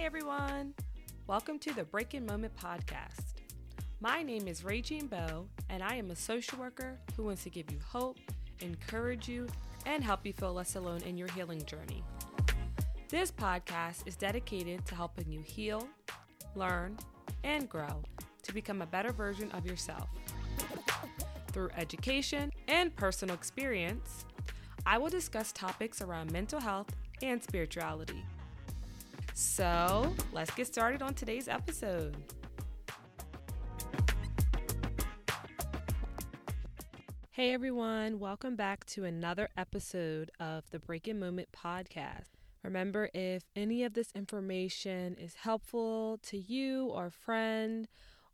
Hey 0.00 0.06
everyone! 0.06 0.72
Welcome 1.26 1.58
to 1.58 1.74
the 1.74 1.84
Breaking 1.84 2.24
Moment 2.24 2.56
podcast. 2.56 3.34
My 4.00 4.22
name 4.22 4.48
is 4.48 4.64
Regine 4.64 5.08
Bow, 5.08 5.44
and 5.68 5.82
I 5.82 5.96
am 5.96 6.10
a 6.10 6.16
social 6.16 6.58
worker 6.58 6.98
who 7.14 7.24
wants 7.24 7.42
to 7.42 7.50
give 7.50 7.70
you 7.70 7.78
hope, 7.86 8.16
encourage 8.60 9.28
you, 9.28 9.46
and 9.84 10.02
help 10.02 10.24
you 10.24 10.32
feel 10.32 10.54
less 10.54 10.74
alone 10.74 11.02
in 11.02 11.18
your 11.18 11.28
healing 11.32 11.62
journey. 11.66 12.02
This 13.10 13.30
podcast 13.30 14.08
is 14.08 14.16
dedicated 14.16 14.86
to 14.86 14.94
helping 14.94 15.30
you 15.30 15.42
heal, 15.42 15.86
learn, 16.54 16.96
and 17.44 17.68
grow 17.68 18.02
to 18.44 18.54
become 18.54 18.80
a 18.80 18.86
better 18.86 19.12
version 19.12 19.50
of 19.50 19.66
yourself. 19.66 20.08
Through 21.48 21.68
education 21.76 22.50
and 22.68 22.96
personal 22.96 23.34
experience, 23.34 24.24
I 24.86 24.96
will 24.96 25.10
discuss 25.10 25.52
topics 25.52 26.00
around 26.00 26.32
mental 26.32 26.58
health 26.58 26.88
and 27.20 27.42
spirituality. 27.42 28.24
So, 29.40 30.14
let's 30.34 30.50
get 30.50 30.66
started 30.66 31.00
on 31.00 31.14
today's 31.14 31.48
episode. 31.48 32.14
Hey 37.30 37.54
everyone, 37.54 38.18
welcome 38.18 38.54
back 38.54 38.84
to 38.88 39.04
another 39.04 39.48
episode 39.56 40.30
of 40.38 40.64
the 40.70 40.78
Breaking 40.78 41.18
Moment 41.18 41.48
podcast. 41.52 42.26
Remember, 42.62 43.08
if 43.14 43.44
any 43.56 43.82
of 43.82 43.94
this 43.94 44.12
information 44.14 45.16
is 45.18 45.36
helpful 45.36 46.18
to 46.24 46.36
you 46.36 46.88
or 46.88 47.06
a 47.06 47.10
friend, 47.10 47.88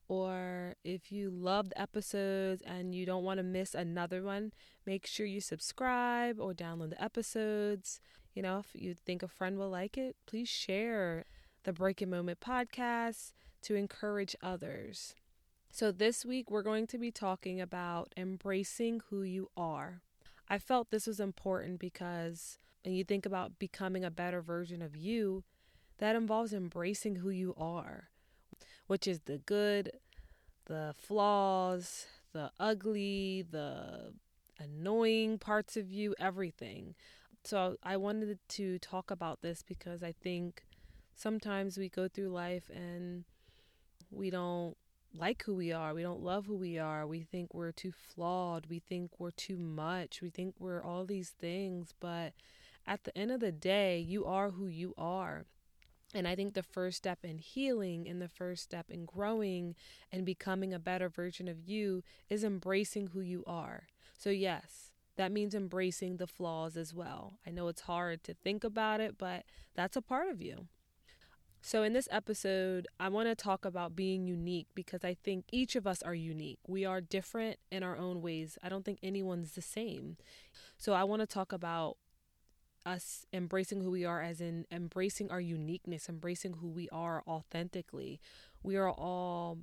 or 0.08 0.74
if 0.82 1.12
you 1.12 1.30
love 1.30 1.68
the 1.68 1.80
episodes 1.80 2.62
and 2.66 2.96
you 2.96 3.06
don't 3.06 3.22
want 3.22 3.38
to 3.38 3.44
miss 3.44 3.76
another 3.76 4.24
one, 4.24 4.52
make 4.84 5.06
sure 5.06 5.24
you 5.24 5.40
subscribe 5.40 6.40
or 6.40 6.52
download 6.52 6.90
the 6.90 7.02
episodes. 7.02 8.00
You 8.36 8.42
know, 8.42 8.58
if 8.58 8.66
you 8.74 8.92
think 8.92 9.22
a 9.22 9.28
friend 9.28 9.56
will 9.56 9.70
like 9.70 9.96
it, 9.96 10.14
please 10.26 10.46
share 10.46 11.24
the 11.64 11.72
Breaking 11.72 12.10
Moment 12.10 12.38
podcast 12.38 13.32
to 13.62 13.74
encourage 13.76 14.36
others. 14.42 15.14
So, 15.70 15.90
this 15.90 16.22
week 16.22 16.50
we're 16.50 16.62
going 16.62 16.86
to 16.88 16.98
be 16.98 17.10
talking 17.10 17.62
about 17.62 18.12
embracing 18.14 19.00
who 19.08 19.22
you 19.22 19.48
are. 19.56 20.02
I 20.50 20.58
felt 20.58 20.90
this 20.90 21.06
was 21.06 21.18
important 21.18 21.80
because 21.80 22.58
when 22.84 22.92
you 22.92 23.04
think 23.04 23.24
about 23.24 23.58
becoming 23.58 24.04
a 24.04 24.10
better 24.10 24.42
version 24.42 24.82
of 24.82 24.94
you, 24.94 25.42
that 25.96 26.14
involves 26.14 26.52
embracing 26.52 27.16
who 27.16 27.30
you 27.30 27.54
are, 27.56 28.10
which 28.86 29.08
is 29.08 29.20
the 29.20 29.38
good, 29.38 29.92
the 30.66 30.94
flaws, 30.94 32.04
the 32.34 32.50
ugly, 32.60 33.46
the 33.50 34.12
annoying 34.58 35.38
parts 35.38 35.78
of 35.78 35.90
you, 35.90 36.14
everything. 36.18 36.94
So 37.46 37.76
I 37.84 37.96
wanted 37.96 38.40
to 38.48 38.78
talk 38.80 39.12
about 39.12 39.40
this 39.40 39.62
because 39.62 40.02
I 40.02 40.10
think 40.10 40.64
sometimes 41.14 41.78
we 41.78 41.88
go 41.88 42.08
through 42.08 42.30
life 42.30 42.68
and 42.74 43.22
we 44.10 44.30
don't 44.30 44.76
like 45.16 45.44
who 45.44 45.54
we 45.54 45.70
are. 45.70 45.94
We 45.94 46.02
don't 46.02 46.24
love 46.24 46.46
who 46.46 46.56
we 46.56 46.76
are. 46.76 47.06
We 47.06 47.22
think 47.22 47.54
we're 47.54 47.70
too 47.70 47.92
flawed. 47.92 48.66
We 48.68 48.80
think 48.80 49.12
we're 49.20 49.30
too 49.30 49.58
much. 49.58 50.20
We 50.20 50.28
think 50.28 50.56
we're 50.58 50.82
all 50.82 51.04
these 51.04 51.30
things. 51.30 51.94
But 52.00 52.32
at 52.84 53.04
the 53.04 53.16
end 53.16 53.30
of 53.30 53.38
the 53.38 53.52
day, 53.52 54.00
you 54.00 54.24
are 54.24 54.50
who 54.50 54.66
you 54.66 54.92
are. 54.98 55.44
And 56.12 56.26
I 56.26 56.34
think 56.34 56.54
the 56.54 56.64
first 56.64 56.96
step 56.96 57.20
in 57.22 57.38
healing 57.38 58.08
and 58.08 58.20
the 58.20 58.28
first 58.28 58.64
step 58.64 58.90
in 58.90 59.04
growing 59.04 59.76
and 60.10 60.26
becoming 60.26 60.74
a 60.74 60.80
better 60.80 61.08
version 61.08 61.46
of 61.46 61.60
you 61.60 62.02
is 62.28 62.42
embracing 62.42 63.08
who 63.08 63.20
you 63.20 63.44
are. 63.46 63.84
So, 64.18 64.30
yes, 64.30 64.90
that 65.16 65.32
means 65.32 65.54
embracing 65.54 66.16
the 66.16 66.26
flaws 66.26 66.76
as 66.76 66.94
well. 66.94 67.38
I 67.46 67.50
know 67.50 67.68
it's 67.68 67.82
hard 67.82 68.22
to 68.24 68.34
think 68.34 68.64
about 68.64 69.00
it, 69.00 69.16
but 69.18 69.44
that's 69.74 69.96
a 69.96 70.02
part 70.02 70.28
of 70.28 70.42
you. 70.42 70.68
So, 71.62 71.82
in 71.82 71.94
this 71.94 72.08
episode, 72.12 72.86
I 73.00 73.08
want 73.08 73.28
to 73.28 73.34
talk 73.34 73.64
about 73.64 73.96
being 73.96 74.26
unique 74.26 74.68
because 74.74 75.02
I 75.02 75.16
think 75.24 75.46
each 75.50 75.74
of 75.74 75.86
us 75.86 76.00
are 76.02 76.14
unique. 76.14 76.60
We 76.68 76.84
are 76.84 77.00
different 77.00 77.58
in 77.72 77.82
our 77.82 77.96
own 77.96 78.22
ways. 78.22 78.56
I 78.62 78.68
don't 78.68 78.84
think 78.84 79.00
anyone's 79.02 79.52
the 79.52 79.62
same. 79.62 80.16
So, 80.78 80.92
I 80.92 81.02
want 81.02 81.22
to 81.22 81.26
talk 81.26 81.52
about 81.52 81.96
us 82.84 83.26
embracing 83.32 83.80
who 83.80 83.90
we 83.90 84.04
are, 84.04 84.22
as 84.22 84.40
in 84.40 84.64
embracing 84.70 85.30
our 85.30 85.40
uniqueness, 85.40 86.08
embracing 86.08 86.54
who 86.54 86.68
we 86.68 86.88
are 86.90 87.24
authentically. 87.26 88.20
We 88.62 88.76
are 88.76 88.90
all 88.90 89.58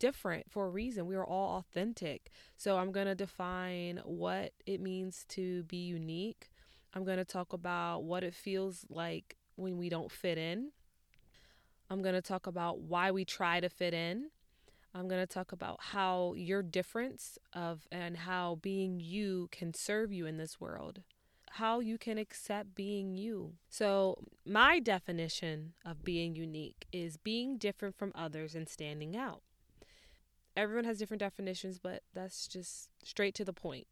different 0.00 0.50
for 0.50 0.66
a 0.66 0.70
reason. 0.70 1.06
We 1.06 1.14
are 1.14 1.24
all 1.24 1.58
authentic. 1.58 2.30
So 2.56 2.78
I'm 2.78 2.90
going 2.90 3.06
to 3.06 3.14
define 3.14 4.00
what 4.04 4.52
it 4.66 4.80
means 4.80 5.24
to 5.28 5.62
be 5.64 5.76
unique. 5.76 6.50
I'm 6.92 7.04
going 7.04 7.18
to 7.18 7.24
talk 7.24 7.52
about 7.52 8.02
what 8.02 8.24
it 8.24 8.34
feels 8.34 8.84
like 8.88 9.36
when 9.54 9.78
we 9.78 9.88
don't 9.88 10.10
fit 10.10 10.38
in. 10.38 10.72
I'm 11.88 12.02
going 12.02 12.14
to 12.14 12.22
talk 12.22 12.48
about 12.48 12.80
why 12.80 13.12
we 13.12 13.24
try 13.24 13.60
to 13.60 13.68
fit 13.68 13.94
in. 13.94 14.30
I'm 14.92 15.06
going 15.06 15.20
to 15.24 15.32
talk 15.32 15.52
about 15.52 15.78
how 15.80 16.34
your 16.36 16.62
difference 16.62 17.38
of 17.52 17.86
and 17.92 18.16
how 18.16 18.58
being 18.60 18.98
you 18.98 19.48
can 19.52 19.72
serve 19.72 20.12
you 20.12 20.26
in 20.26 20.36
this 20.36 20.60
world. 20.60 21.02
How 21.54 21.80
you 21.80 21.98
can 21.98 22.16
accept 22.16 22.74
being 22.76 23.16
you. 23.16 23.54
So, 23.68 24.22
my 24.46 24.78
definition 24.78 25.72
of 25.84 26.04
being 26.04 26.36
unique 26.36 26.86
is 26.92 27.16
being 27.16 27.58
different 27.58 27.96
from 27.96 28.12
others 28.14 28.54
and 28.54 28.68
standing 28.68 29.16
out 29.16 29.42
everyone 30.60 30.84
has 30.84 30.98
different 30.98 31.20
definitions, 31.20 31.78
but 31.78 32.02
that's 32.14 32.46
just 32.46 32.90
straight 33.02 33.34
to 33.36 33.44
the 33.44 33.52
point. 33.52 33.86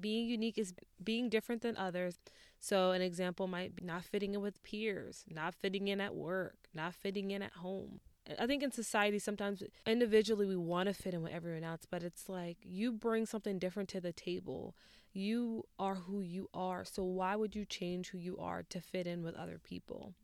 Being 0.00 0.26
unique 0.26 0.58
is 0.58 0.74
being 1.02 1.28
different 1.28 1.62
than 1.62 1.76
others. 1.76 2.18
So, 2.58 2.90
an 2.90 3.00
example 3.00 3.46
might 3.46 3.76
be 3.76 3.84
not 3.84 4.04
fitting 4.04 4.34
in 4.34 4.40
with 4.40 4.62
peers, 4.64 5.24
not 5.30 5.54
fitting 5.54 5.86
in 5.88 6.00
at 6.00 6.14
work, 6.14 6.68
not 6.74 6.94
fitting 6.94 7.30
in 7.30 7.42
at 7.42 7.52
home. 7.52 8.00
I 8.38 8.46
think 8.46 8.62
in 8.62 8.72
society, 8.72 9.18
sometimes 9.18 9.62
individually 9.86 10.46
we 10.46 10.56
want 10.56 10.88
to 10.88 10.94
fit 10.94 11.14
in 11.14 11.22
with 11.22 11.32
everyone 11.32 11.64
else, 11.64 11.86
but 11.88 12.02
it's 12.02 12.28
like 12.28 12.58
you 12.62 12.92
bring 12.92 13.24
something 13.24 13.58
different 13.58 13.88
to 13.90 14.00
the 14.00 14.12
table. 14.12 14.74
You 15.12 15.64
are 15.78 15.94
who 15.94 16.20
you 16.20 16.48
are. 16.52 16.84
So, 16.84 17.04
why 17.04 17.36
would 17.36 17.54
you 17.54 17.64
change 17.64 18.08
who 18.08 18.18
you 18.18 18.36
are 18.38 18.64
to 18.64 18.80
fit 18.80 19.06
in 19.06 19.22
with 19.22 19.36
other 19.36 19.60
people? 19.62 20.14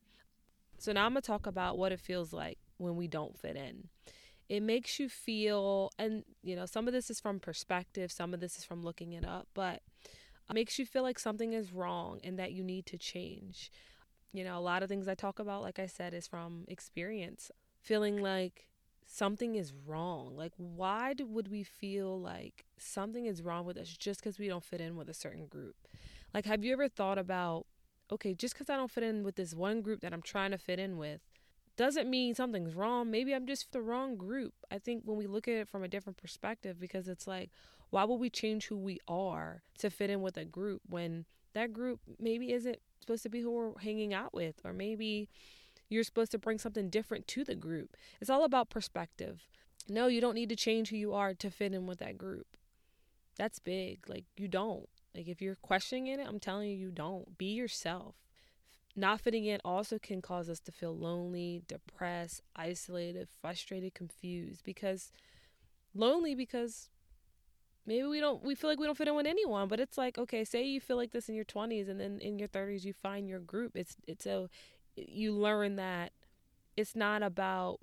So, 0.78 0.92
now 0.92 1.06
I'm 1.06 1.12
going 1.12 1.22
to 1.22 1.26
talk 1.26 1.46
about 1.46 1.78
what 1.78 1.92
it 1.92 2.00
feels 2.00 2.32
like 2.32 2.58
when 2.76 2.96
we 2.96 3.06
don't 3.06 3.38
fit 3.38 3.56
in 3.56 3.88
it 4.48 4.62
makes 4.62 5.00
you 5.00 5.08
feel 5.08 5.90
and 5.98 6.24
you 6.42 6.54
know 6.54 6.66
some 6.66 6.86
of 6.86 6.92
this 6.92 7.10
is 7.10 7.20
from 7.20 7.40
perspective 7.40 8.12
some 8.12 8.32
of 8.32 8.40
this 8.40 8.58
is 8.58 8.64
from 8.64 8.82
looking 8.82 9.12
it 9.12 9.24
up 9.24 9.48
but 9.54 9.82
it 10.48 10.54
makes 10.54 10.78
you 10.78 10.86
feel 10.86 11.02
like 11.02 11.18
something 11.18 11.52
is 11.52 11.72
wrong 11.72 12.20
and 12.22 12.38
that 12.38 12.52
you 12.52 12.62
need 12.62 12.86
to 12.86 12.98
change. 12.98 13.70
You 14.32 14.44
know 14.44 14.58
a 14.58 14.60
lot 14.60 14.82
of 14.82 14.88
things 14.88 15.08
i 15.08 15.14
talk 15.14 15.38
about 15.38 15.62
like 15.62 15.78
i 15.78 15.86
said 15.86 16.14
is 16.14 16.26
from 16.26 16.64
experience. 16.68 17.50
Feeling 17.82 18.20
like 18.20 18.68
something 19.06 19.54
is 19.54 19.72
wrong. 19.86 20.36
Like 20.36 20.52
why 20.56 21.14
do, 21.14 21.26
would 21.26 21.50
we 21.50 21.62
feel 21.62 22.20
like 22.20 22.64
something 22.78 23.26
is 23.26 23.42
wrong 23.42 23.64
with 23.64 23.76
us 23.76 23.88
just 23.88 24.20
because 24.20 24.38
we 24.38 24.48
don't 24.48 24.64
fit 24.64 24.80
in 24.80 24.96
with 24.96 25.08
a 25.08 25.14
certain 25.14 25.46
group? 25.46 25.76
Like 26.34 26.44
have 26.44 26.64
you 26.64 26.72
ever 26.72 26.88
thought 26.88 27.18
about 27.18 27.66
okay 28.12 28.34
just 28.34 28.54
because 28.54 28.70
i 28.70 28.76
don't 28.76 28.90
fit 28.90 29.02
in 29.02 29.24
with 29.24 29.34
this 29.34 29.52
one 29.52 29.80
group 29.80 30.00
that 30.00 30.12
i'm 30.12 30.22
trying 30.22 30.52
to 30.52 30.58
fit 30.58 30.78
in 30.78 30.96
with 30.96 31.20
doesn't 31.76 32.08
mean 32.08 32.34
something's 32.34 32.74
wrong. 32.74 33.10
Maybe 33.10 33.34
I'm 33.34 33.46
just 33.46 33.72
the 33.72 33.82
wrong 33.82 34.16
group. 34.16 34.54
I 34.70 34.78
think 34.78 35.02
when 35.04 35.16
we 35.16 35.26
look 35.26 35.46
at 35.46 35.54
it 35.54 35.68
from 35.68 35.82
a 35.82 35.88
different 35.88 36.16
perspective, 36.16 36.80
because 36.80 37.08
it's 37.08 37.26
like, 37.26 37.50
why 37.90 38.04
would 38.04 38.16
we 38.16 38.30
change 38.30 38.66
who 38.66 38.76
we 38.76 38.98
are 39.06 39.62
to 39.78 39.90
fit 39.90 40.10
in 40.10 40.22
with 40.22 40.36
a 40.36 40.44
group 40.44 40.82
when 40.88 41.24
that 41.54 41.72
group 41.72 42.00
maybe 42.18 42.52
isn't 42.52 42.78
supposed 43.00 43.22
to 43.22 43.28
be 43.28 43.40
who 43.40 43.50
we're 43.50 43.78
hanging 43.80 44.12
out 44.12 44.34
with, 44.34 44.56
or 44.64 44.72
maybe 44.72 45.28
you're 45.88 46.02
supposed 46.02 46.32
to 46.32 46.38
bring 46.38 46.58
something 46.58 46.88
different 46.90 47.28
to 47.28 47.44
the 47.44 47.54
group? 47.54 47.96
It's 48.20 48.30
all 48.30 48.44
about 48.44 48.70
perspective. 48.70 49.46
No, 49.88 50.08
you 50.08 50.20
don't 50.20 50.34
need 50.34 50.48
to 50.48 50.56
change 50.56 50.90
who 50.90 50.96
you 50.96 51.14
are 51.14 51.34
to 51.34 51.50
fit 51.50 51.72
in 51.72 51.86
with 51.86 51.98
that 51.98 52.18
group. 52.18 52.46
That's 53.36 53.58
big. 53.58 54.08
Like, 54.08 54.24
you 54.36 54.48
don't. 54.48 54.88
Like, 55.14 55.28
if 55.28 55.40
you're 55.40 55.56
questioning 55.56 56.08
it, 56.08 56.26
I'm 56.26 56.40
telling 56.40 56.70
you, 56.70 56.76
you 56.76 56.90
don't. 56.90 57.38
Be 57.38 57.52
yourself 57.52 58.16
not 58.96 59.20
fitting 59.20 59.44
in 59.44 59.60
also 59.64 59.98
can 59.98 60.22
cause 60.22 60.48
us 60.48 60.60
to 60.60 60.72
feel 60.72 60.96
lonely, 60.96 61.62
depressed, 61.68 62.40
isolated, 62.54 63.28
frustrated, 63.40 63.94
confused 63.94 64.62
because 64.64 65.12
lonely 65.94 66.34
because 66.34 66.88
maybe 67.86 68.06
we 68.06 68.20
don't 68.20 68.42
we 68.42 68.54
feel 68.54 68.70
like 68.70 68.78
we 68.78 68.86
don't 68.86 68.96
fit 68.96 69.08
in 69.08 69.14
with 69.14 69.26
anyone, 69.26 69.68
but 69.68 69.80
it's 69.80 69.98
like 69.98 70.18
okay, 70.18 70.44
say 70.44 70.64
you 70.64 70.80
feel 70.80 70.96
like 70.96 71.12
this 71.12 71.28
in 71.28 71.34
your 71.34 71.44
20s 71.44 71.88
and 71.88 72.00
then 72.00 72.18
in 72.20 72.38
your 72.38 72.48
30s 72.48 72.84
you 72.84 72.92
find 72.92 73.28
your 73.28 73.40
group. 73.40 73.76
It's 73.76 73.96
it's 74.06 74.26
a 74.26 74.48
you 74.96 75.32
learn 75.32 75.76
that 75.76 76.12
it's 76.76 76.96
not 76.96 77.22
about 77.22 77.80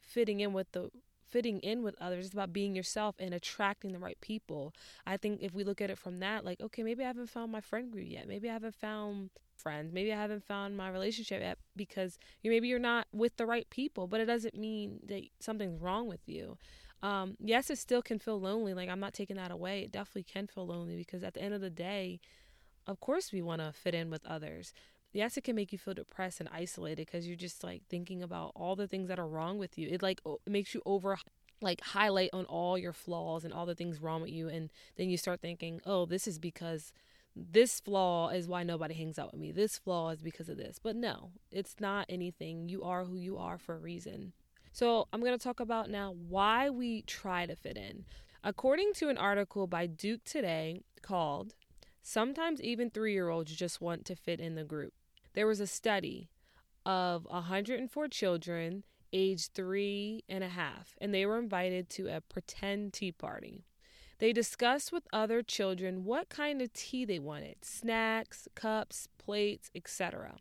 fitting 0.00 0.40
in 0.40 0.52
with 0.52 0.72
the 0.72 0.90
fitting 1.28 1.60
in 1.60 1.82
with 1.82 1.94
others. 2.00 2.26
It's 2.26 2.34
about 2.34 2.52
being 2.52 2.74
yourself 2.74 3.14
and 3.18 3.32
attracting 3.32 3.92
the 3.92 3.98
right 3.98 4.20
people. 4.20 4.74
I 5.06 5.16
think 5.16 5.40
if 5.42 5.54
we 5.54 5.62
look 5.62 5.80
at 5.80 5.90
it 5.90 5.98
from 5.98 6.18
that, 6.18 6.44
like, 6.44 6.60
okay, 6.60 6.82
maybe 6.82 7.04
I 7.04 7.06
haven't 7.06 7.30
found 7.30 7.52
my 7.52 7.60
friend 7.60 7.90
group 7.90 8.06
yet. 8.08 8.26
Maybe 8.26 8.50
I 8.50 8.52
haven't 8.52 8.74
found 8.74 9.30
friends. 9.62 9.92
Maybe 9.92 10.12
I 10.12 10.16
haven't 10.20 10.44
found 10.44 10.76
my 10.76 10.88
relationship 10.88 11.40
yet 11.42 11.58
because 11.76 12.18
you 12.42 12.50
maybe 12.50 12.68
you're 12.68 12.78
not 12.78 13.06
with 13.12 13.36
the 13.36 13.46
right 13.46 13.68
people, 13.70 14.06
but 14.06 14.20
it 14.20 14.26
doesn't 14.26 14.54
mean 14.56 15.00
that 15.06 15.22
something's 15.40 15.80
wrong 15.80 16.08
with 16.08 16.20
you. 16.26 16.58
Um, 17.02 17.36
yes, 17.40 17.70
it 17.70 17.78
still 17.78 18.02
can 18.02 18.18
feel 18.18 18.40
lonely. 18.40 18.74
Like 18.74 18.88
I'm 18.88 19.00
not 19.00 19.14
taking 19.14 19.36
that 19.36 19.50
away. 19.50 19.82
It 19.82 19.92
definitely 19.92 20.24
can 20.24 20.46
feel 20.46 20.66
lonely 20.66 20.96
because 20.96 21.22
at 21.24 21.34
the 21.34 21.42
end 21.42 21.54
of 21.54 21.60
the 21.60 21.70
day, 21.70 22.20
of 22.86 23.00
course 23.00 23.32
we 23.32 23.42
want 23.42 23.60
to 23.62 23.72
fit 23.72 23.94
in 23.94 24.10
with 24.10 24.24
others. 24.26 24.72
yes, 25.12 25.36
it 25.36 25.44
can 25.44 25.56
make 25.56 25.72
you 25.72 25.78
feel 25.78 25.94
depressed 25.94 26.40
and 26.40 26.48
isolated 26.52 27.06
because 27.06 27.26
you're 27.26 27.36
just 27.36 27.64
like 27.64 27.82
thinking 27.88 28.22
about 28.22 28.52
all 28.54 28.76
the 28.76 28.86
things 28.86 29.08
that 29.08 29.18
are 29.18 29.26
wrong 29.28 29.58
with 29.58 29.76
you. 29.78 29.88
It 29.90 30.02
like 30.02 30.20
makes 30.46 30.74
you 30.74 30.82
over 30.86 31.18
like 31.62 31.80
highlight 31.82 32.30
on 32.32 32.44
all 32.46 32.78
your 32.78 32.92
flaws 32.92 33.44
and 33.44 33.52
all 33.52 33.66
the 33.66 33.74
things 33.74 34.00
wrong 34.00 34.22
with 34.22 34.30
you 34.30 34.48
and 34.48 34.70
then 34.96 35.10
you 35.10 35.16
start 35.16 35.40
thinking, 35.40 35.80
"Oh, 35.84 36.06
this 36.06 36.26
is 36.28 36.38
because 36.38 36.92
this 37.34 37.80
flaw 37.80 38.30
is 38.30 38.48
why 38.48 38.62
nobody 38.62 38.94
hangs 38.94 39.18
out 39.18 39.32
with 39.32 39.40
me. 39.40 39.52
This 39.52 39.78
flaw 39.78 40.10
is 40.10 40.22
because 40.22 40.48
of 40.48 40.56
this." 40.56 40.78
But 40.82 40.96
no, 40.96 41.30
it's 41.50 41.76
not 41.80 42.06
anything. 42.08 42.68
You 42.68 42.82
are 42.82 43.04
who 43.04 43.16
you 43.16 43.38
are 43.38 43.58
for 43.58 43.76
a 43.76 43.78
reason. 43.78 44.32
So, 44.72 45.08
I'm 45.12 45.20
going 45.20 45.36
to 45.36 45.42
talk 45.42 45.58
about 45.58 45.90
now 45.90 46.12
why 46.12 46.70
we 46.70 47.02
try 47.02 47.44
to 47.46 47.56
fit 47.56 47.76
in. 47.76 48.04
According 48.44 48.92
to 48.94 49.08
an 49.08 49.18
article 49.18 49.66
by 49.66 49.86
Duke 49.86 50.22
Today 50.24 50.82
called 51.02 51.54
Sometimes 52.02 52.62
even 52.62 52.90
3-year-olds 52.90 53.54
just 53.54 53.80
want 53.80 54.04
to 54.06 54.16
fit 54.16 54.40
in 54.40 54.54
the 54.54 54.64
group. 54.64 54.94
There 55.34 55.46
was 55.46 55.60
a 55.60 55.66
study 55.66 56.30
of 56.86 57.26
104 57.26 58.08
children 58.08 58.84
aged 59.12 59.52
three 59.54 60.24
and 60.28 60.42
a 60.42 60.48
half, 60.48 60.94
and 61.00 61.12
they 61.12 61.26
were 61.26 61.38
invited 61.38 61.90
to 61.90 62.08
a 62.08 62.20
pretend 62.20 62.92
tea 62.92 63.12
party. 63.12 63.64
They 64.20 64.34
discussed 64.34 64.92
with 64.92 65.08
other 65.14 65.42
children 65.42 66.04
what 66.04 66.28
kind 66.28 66.60
of 66.60 66.74
tea 66.74 67.06
they 67.06 67.18
wanted 67.18 67.56
snacks, 67.62 68.46
cups, 68.54 69.08
plates, 69.16 69.70
etc. 69.74 70.36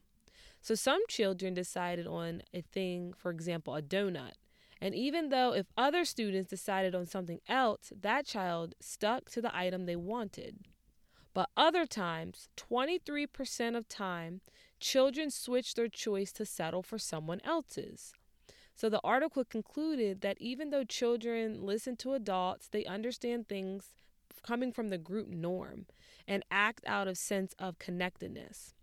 So 0.62 0.76
some 0.76 1.02
children 1.08 1.54
decided 1.54 2.06
on 2.06 2.44
a 2.54 2.62
thing, 2.62 3.14
for 3.18 3.32
example, 3.32 3.76
a 3.76 3.82
donut. 3.82 4.34
And 4.82 4.94
even 4.94 5.30
though 5.30 5.54
if 5.54 5.68
other 5.78 6.04
students 6.04 6.50
decided 6.50 6.94
on 6.94 7.06
something 7.06 7.40
else, 7.48 7.94
that 8.02 8.26
child 8.26 8.76
stuck 8.82 9.30
to 9.32 9.42
the 9.42 9.56
item 9.56 9.86
they 9.86 9.96
wanted. 9.96 10.58
But 11.34 11.50
other 11.56 11.86
times, 11.86 12.50
23% 12.58 13.78
of 13.78 13.88
time, 13.88 14.42
children 14.82 15.32
switch 15.32 15.76
their 15.76 15.88
choice 15.88 16.34
to 16.34 16.46
settle 16.46 16.84
for 16.84 16.98
someone 16.98 17.40
else's. 17.46 18.14
So 18.80 18.88
the 18.88 19.02
article 19.04 19.44
concluded 19.44 20.22
that 20.22 20.38
even 20.40 20.70
though 20.70 20.86
children 20.86 21.66
listen 21.66 21.98
to 21.98 22.14
adults, 22.14 22.70
they 22.70 22.86
understand 22.86 23.50
things 23.50 23.88
coming 24.42 24.72
from 24.72 24.88
the 24.88 24.98
group 24.98 25.28
norm 25.28 25.86
and 26.26 26.46
act 26.50 26.86
out 26.88 27.06
of 27.06 27.18
sense 27.18 27.54
of 27.60 27.78
connectedness. 27.78 28.74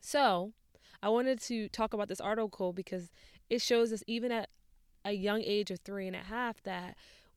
So, 0.00 0.54
I 1.02 1.10
wanted 1.10 1.38
to 1.42 1.68
talk 1.68 1.92
about 1.92 2.08
this 2.08 2.22
article 2.22 2.72
because 2.72 3.10
it 3.50 3.60
shows 3.60 3.92
us 3.92 4.02
even 4.06 4.32
at 4.32 4.48
a 5.04 5.12
young 5.12 5.42
age 5.42 5.70
of 5.70 5.80
three 5.80 6.06
and 6.06 6.16
a 6.16 6.20
half 6.20 6.62
that 6.62 6.96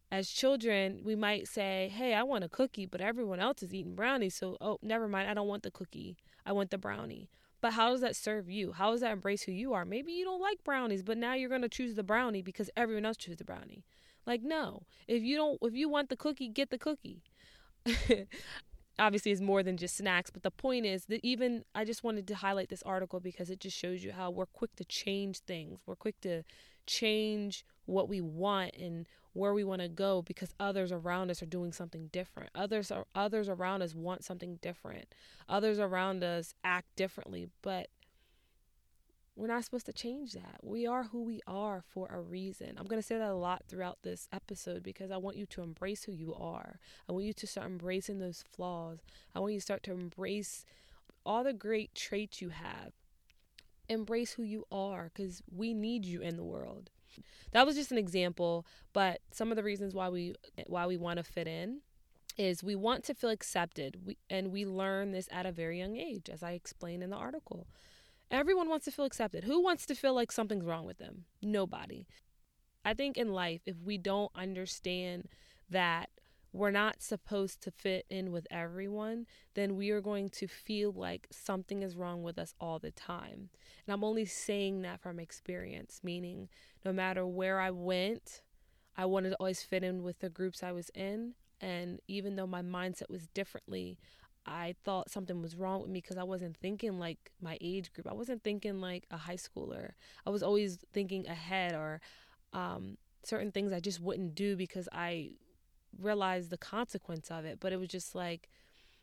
as 0.10 0.30
children 0.30 1.02
we 1.04 1.18
might 1.18 1.50
say, 1.50 1.92
"Hey, 1.94 2.14
I 2.14 2.24
want 2.24 2.46
a 2.46 2.50
cookie, 2.50 2.86
but 2.86 3.02
everyone 3.02 3.42
else 3.42 3.62
is 3.62 3.74
eating 3.74 3.94
brownies, 3.94 4.36
so 4.36 4.56
oh, 4.62 4.80
never 4.82 5.10
mind, 5.10 5.30
I 5.30 5.34
don't 5.34 5.50
want 5.50 5.64
the 5.64 5.72
cookie. 5.72 6.16
I 6.46 6.54
want 6.54 6.72
the 6.72 6.78
brownie." 6.78 7.30
But 7.64 7.72
how 7.72 7.92
does 7.92 8.02
that 8.02 8.18
serve 8.18 8.50
you? 8.50 8.74
How 8.74 8.92
does 8.92 9.00
that 9.00 9.14
embrace 9.14 9.44
who 9.44 9.54
you 9.54 9.72
are? 9.72 9.86
Maybe 9.86 10.12
you 10.12 10.26
don't 10.26 10.42
like 10.42 10.62
brownies, 10.66 11.02
but 11.02 11.18
now 11.18 11.34
you're 11.34 11.48
going 11.48 11.62
to 11.62 11.70
choose 11.70 11.96
the 11.96 12.04
brownie 12.04 12.42
because 12.42 12.70
everyone 12.76 13.06
else 13.06 13.16
chooses 13.16 13.38
the 13.38 13.46
brownie. 13.46 13.86
Like 14.28 14.42
no. 14.44 14.84
If 15.08 15.24
you 15.24 15.38
don't 15.38 15.58
if 15.62 15.74
you 15.74 15.88
want 15.88 16.10
the 16.10 16.18
cookie, 16.18 16.50
get 16.50 16.72
the 16.72 16.78
cookie. 16.78 17.24
Obviously 19.00 19.32
it's 19.32 19.40
more 19.40 19.64
than 19.64 19.78
just 19.78 19.96
snacks, 19.96 20.30
but 20.30 20.44
the 20.44 20.52
point 20.52 20.86
is 20.86 21.06
that 21.06 21.22
even 21.24 21.64
I 21.74 21.86
just 21.86 22.04
wanted 22.04 22.28
to 22.28 22.36
highlight 22.36 22.68
this 22.68 22.84
article 22.84 23.22
because 23.22 23.50
it 23.50 23.62
just 23.62 23.78
shows 23.78 24.04
you 24.04 24.12
how 24.12 24.30
we're 24.30 24.46
quick 24.46 24.76
to 24.76 24.84
change 24.84 25.40
things. 25.40 25.80
We're 25.86 25.96
quick 25.96 26.20
to 26.22 26.44
change 26.86 27.64
what 27.86 28.10
we 28.10 28.20
want 28.20 28.76
and 28.76 29.08
where 29.34 29.54
we 29.54 29.64
want 29.64 29.82
to 29.82 29.88
go 29.88 30.22
because 30.22 30.54
others 30.60 30.92
around 30.92 31.32
us 31.32 31.42
are 31.42 31.48
doing 31.48 31.74
something 31.74 32.08
different. 32.12 32.50
Others 32.56 32.92
are 32.92 33.06
others 33.16 33.50
around 33.50 33.82
us 33.82 33.96
want 33.96 34.24
something 34.24 34.58
different. 34.62 35.14
Others 35.50 35.80
around 35.80 36.24
us 36.24 36.54
act 36.64 36.96
differently, 36.96 37.50
but 37.62 37.90
we're 39.36 39.48
not 39.48 39.66
supposed 39.66 39.88
to 39.88 39.94
change 39.94 40.34
that. 40.34 40.60
We 40.62 40.86
are 40.86 41.06
who 41.06 41.24
we 41.24 41.42
are 41.48 41.84
for 41.88 42.08
a 42.08 42.22
reason. 42.22 42.76
I'm 42.78 42.86
going 42.86 43.02
to 43.02 43.08
say 43.08 43.18
that 43.18 43.32
a 43.32 43.36
lot 43.36 43.64
throughout 43.68 43.98
this 44.04 44.28
episode 44.32 44.84
because 44.84 45.10
I 45.10 45.18
want 45.18 45.38
you 45.38 45.48
to 45.48 45.64
embrace 45.64 46.04
who 46.04 46.12
you 46.12 46.36
are. 46.36 46.80
I 47.10 47.12
want 47.12 47.26
you 47.26 47.34
to 47.34 47.48
start 47.48 47.68
embracing 47.68 48.20
those 48.20 48.44
flaws. 48.48 49.00
I 49.34 49.40
want 49.40 49.54
you 49.54 49.60
to 49.60 49.64
start 49.66 49.82
to 49.84 49.92
embrace 49.92 50.66
all 51.26 51.44
the 51.44 51.54
great 51.54 51.96
traits 51.96 52.42
you 52.42 52.50
have. 52.50 52.94
Embrace 53.90 54.34
who 54.34 54.44
you 54.44 54.66
are 54.72 55.12
because 55.14 55.42
we 55.52 55.74
need 55.74 56.06
you 56.06 56.22
in 56.22 56.38
the 56.38 56.44
world. 56.44 56.92
That 57.52 57.66
was 57.66 57.76
just 57.76 57.92
an 57.92 57.98
example, 57.98 58.66
but 58.94 59.20
some 59.32 59.52
of 59.52 59.56
the 59.56 59.64
reasons 59.64 59.94
why 59.94 60.10
we 60.10 60.36
why 60.68 60.86
we 60.88 60.98
want 60.98 61.18
to 61.18 61.24
fit 61.24 61.48
in 61.48 61.82
is 62.38 62.64
we 62.64 62.76
want 62.76 63.04
to 63.06 63.14
feel 63.14 63.30
accepted. 63.30 63.98
We, 64.06 64.18
and 64.30 64.52
we 64.52 64.66
learn 64.66 65.12
this 65.12 65.28
at 65.32 65.46
a 65.46 65.52
very 65.52 65.80
young 65.80 65.98
age 65.98 66.30
as 66.30 66.42
I 66.42 66.52
explained 66.52 67.04
in 67.04 67.10
the 67.10 67.16
article. 67.16 67.68
Everyone 68.32 68.70
wants 68.70 68.86
to 68.86 68.92
feel 68.92 69.06
accepted. 69.06 69.44
Who 69.44 69.62
wants 69.62 69.86
to 69.86 69.96
feel 69.96 70.16
like 70.16 70.32
something's 70.32 70.66
wrong 70.66 70.86
with 70.86 70.98
them? 70.98 71.26
Nobody. 71.42 72.08
I 72.84 72.94
think 72.94 73.18
in 73.18 73.34
life 73.34 73.62
if 73.66 73.78
we 73.80 73.98
don't 73.98 74.32
understand 74.36 75.30
that 75.70 76.10
we're 76.54 76.72
not 76.72 77.02
supposed 77.02 77.62
to 77.64 77.72
fit 77.72 78.06
in 78.10 78.32
with 78.32 78.48
everyone, 78.52 79.26
then 79.56 79.76
we 79.76 79.90
are 79.90 80.02
going 80.02 80.30
to 80.30 80.48
feel 80.48 80.92
like 80.92 81.28
something 81.32 81.82
is 81.82 81.96
wrong 81.96 82.22
with 82.22 82.38
us 82.38 82.54
all 82.62 82.78
the 82.78 82.92
time. 82.92 83.50
And 83.86 83.94
I'm 83.94 84.04
only 84.04 84.26
saying 84.26 84.84
that 84.84 85.02
from 85.02 85.20
experience, 85.20 86.00
meaning 86.04 86.50
no 86.86 86.94
matter 86.94 87.26
where 87.26 87.60
I 87.60 87.72
went, 87.72 88.44
I 88.96 89.06
wanted 89.06 89.32
to 89.32 89.36
always 89.38 89.64
fit 89.64 89.84
in 89.84 90.04
with 90.04 90.20
the 90.20 90.30
groups 90.30 90.62
I 90.62 90.72
was 90.72 90.90
in. 90.94 91.34
And 91.60 92.00
even 92.08 92.36
though 92.36 92.46
my 92.46 92.62
mindset 92.62 93.10
was 93.10 93.28
differently, 93.28 93.98
I 94.46 94.76
thought 94.84 95.10
something 95.10 95.42
was 95.42 95.56
wrong 95.56 95.82
with 95.82 95.90
me 95.90 96.02
because 96.02 96.18
I 96.18 96.24
wasn't 96.24 96.58
thinking 96.58 97.00
like 97.00 97.32
my 97.42 97.58
age 97.62 97.92
group. 97.94 98.08
I 98.08 98.14
wasn't 98.14 98.44
thinking 98.44 98.80
like 98.80 99.06
a 99.10 99.18
high 99.18 99.38
schooler. 99.38 99.92
I 100.26 100.30
was 100.30 100.44
always 100.44 100.78
thinking 100.94 101.28
ahead 101.28 101.74
or 101.74 102.02
um, 102.52 102.98
certain 103.24 103.52
things 103.52 103.72
I 103.72 103.80
just 103.80 104.02
wouldn't 104.02 104.36
do 104.36 104.56
because 104.56 104.88
I 104.92 105.32
realize 106.00 106.50
the 106.50 106.58
consequence 106.58 107.30
of 107.32 107.46
it. 107.46 107.60
But 107.60 107.74
it 107.74 107.80
was 107.80 107.90
just 107.90 108.16
like, 108.16 108.50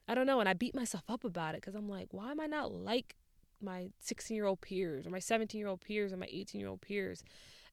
I 0.08 0.14
don't 0.14 0.26
know. 0.26 0.40
And 0.40 0.48
I 0.48 0.54
beat 0.54 0.74
myself 0.74 1.04
up 1.08 1.24
about 1.24 1.54
it 1.54 1.60
because 1.60 1.74
I'm 1.74 1.88
like, 1.88 2.08
why 2.10 2.30
am 2.30 2.40
I 2.40 2.46
not 2.46 2.72
like 2.72 3.16
my 3.62 3.90
16 4.00 4.34
year 4.34 4.46
old 4.46 4.60
peers 4.60 5.06
or 5.06 5.10
my 5.10 5.18
17 5.18 5.58
year 5.58 5.68
old 5.68 5.80
peers 5.80 6.12
or 6.12 6.16
my 6.16 6.28
18 6.30 6.60
year 6.60 6.68
old 6.68 6.80
peers? 6.80 7.22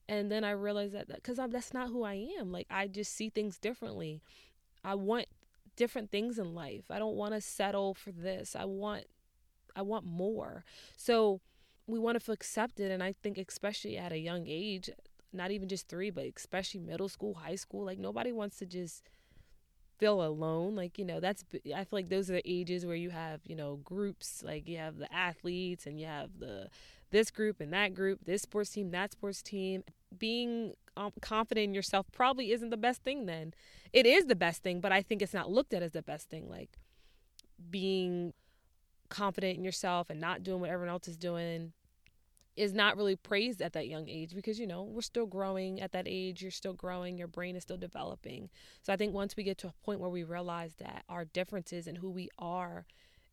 And 0.08 0.30
then 0.30 0.42
I 0.42 0.52
realized 0.52 0.94
that 0.94 1.08
because 1.08 1.36
that's 1.50 1.74
not 1.74 1.88
who 1.88 2.02
I 2.02 2.14
am. 2.38 2.50
Like, 2.50 2.66
I 2.70 2.86
just 2.86 3.14
see 3.14 3.28
things 3.28 3.58
differently. 3.58 4.22
I 4.82 4.94
want 4.94 5.26
different 5.76 6.10
things 6.10 6.38
in 6.38 6.54
life. 6.54 6.84
I 6.90 6.98
don't 6.98 7.16
want 7.16 7.34
to 7.34 7.40
settle 7.40 7.92
for 7.92 8.10
this. 8.10 8.56
I 8.56 8.64
want, 8.64 9.04
I 9.76 9.82
want 9.82 10.06
more. 10.06 10.64
So, 10.96 11.40
we 11.86 11.98
want 11.98 12.16
to 12.16 12.20
feel 12.20 12.34
accepted. 12.34 12.90
And 12.90 13.02
I 13.02 13.14
think, 13.22 13.38
especially 13.38 13.98
at 13.98 14.12
a 14.12 14.18
young 14.18 14.44
age, 14.46 14.90
not 15.32 15.50
even 15.50 15.68
just 15.68 15.88
three, 15.88 16.10
but 16.10 16.24
especially 16.36 16.80
middle 16.80 17.08
school, 17.08 17.34
high 17.34 17.56
school. 17.56 17.84
Like 17.84 17.98
nobody 17.98 18.32
wants 18.32 18.58
to 18.58 18.66
just 18.66 19.02
feel 19.98 20.22
alone. 20.22 20.74
Like, 20.74 20.98
you 20.98 21.04
know, 21.04 21.20
that's, 21.20 21.44
I 21.74 21.84
feel 21.84 21.86
like 21.92 22.08
those 22.08 22.30
are 22.30 22.34
the 22.34 22.50
ages 22.50 22.86
where 22.86 22.96
you 22.96 23.10
have, 23.10 23.40
you 23.44 23.56
know, 23.56 23.76
groups, 23.84 24.42
like 24.44 24.68
you 24.68 24.78
have 24.78 24.96
the 24.98 25.12
athletes 25.12 25.86
and 25.86 26.00
you 26.00 26.06
have 26.06 26.38
the, 26.38 26.68
this 27.10 27.30
group 27.30 27.60
and 27.60 27.72
that 27.72 27.94
group, 27.94 28.24
this 28.24 28.42
sports 28.42 28.70
team, 28.70 28.90
that 28.92 29.12
sports 29.12 29.42
team. 29.42 29.82
Being 30.16 30.74
um, 30.96 31.12
confident 31.20 31.64
in 31.64 31.74
yourself 31.74 32.06
probably 32.12 32.52
isn't 32.52 32.70
the 32.70 32.76
best 32.76 33.02
thing 33.02 33.26
then. 33.26 33.52
It 33.92 34.06
is 34.06 34.26
the 34.26 34.36
best 34.36 34.62
thing, 34.62 34.80
but 34.80 34.92
I 34.92 35.02
think 35.02 35.20
it's 35.20 35.34
not 35.34 35.50
looked 35.50 35.74
at 35.74 35.82
as 35.82 35.92
the 35.92 36.02
best 36.02 36.30
thing. 36.30 36.48
Like 36.48 36.78
being 37.70 38.32
confident 39.08 39.58
in 39.58 39.64
yourself 39.64 40.10
and 40.10 40.20
not 40.20 40.42
doing 40.42 40.60
what 40.60 40.70
everyone 40.70 40.92
else 40.92 41.08
is 41.08 41.16
doing 41.16 41.72
is 42.58 42.74
not 42.74 42.96
really 42.96 43.14
praised 43.14 43.62
at 43.62 43.72
that 43.72 43.86
young 43.86 44.08
age 44.08 44.34
because 44.34 44.58
you 44.58 44.66
know 44.66 44.82
we're 44.82 45.00
still 45.00 45.26
growing 45.26 45.80
at 45.80 45.92
that 45.92 46.06
age 46.08 46.42
you're 46.42 46.50
still 46.50 46.72
growing 46.72 47.16
your 47.16 47.28
brain 47.28 47.54
is 47.54 47.62
still 47.62 47.76
developing. 47.76 48.50
So 48.82 48.92
i 48.92 48.96
think 48.96 49.14
once 49.14 49.36
we 49.36 49.44
get 49.44 49.58
to 49.58 49.68
a 49.68 49.84
point 49.84 50.00
where 50.00 50.10
we 50.10 50.24
realize 50.24 50.74
that 50.78 51.04
our 51.08 51.24
differences 51.24 51.86
and 51.86 51.98
who 51.98 52.10
we 52.10 52.28
are 52.38 52.84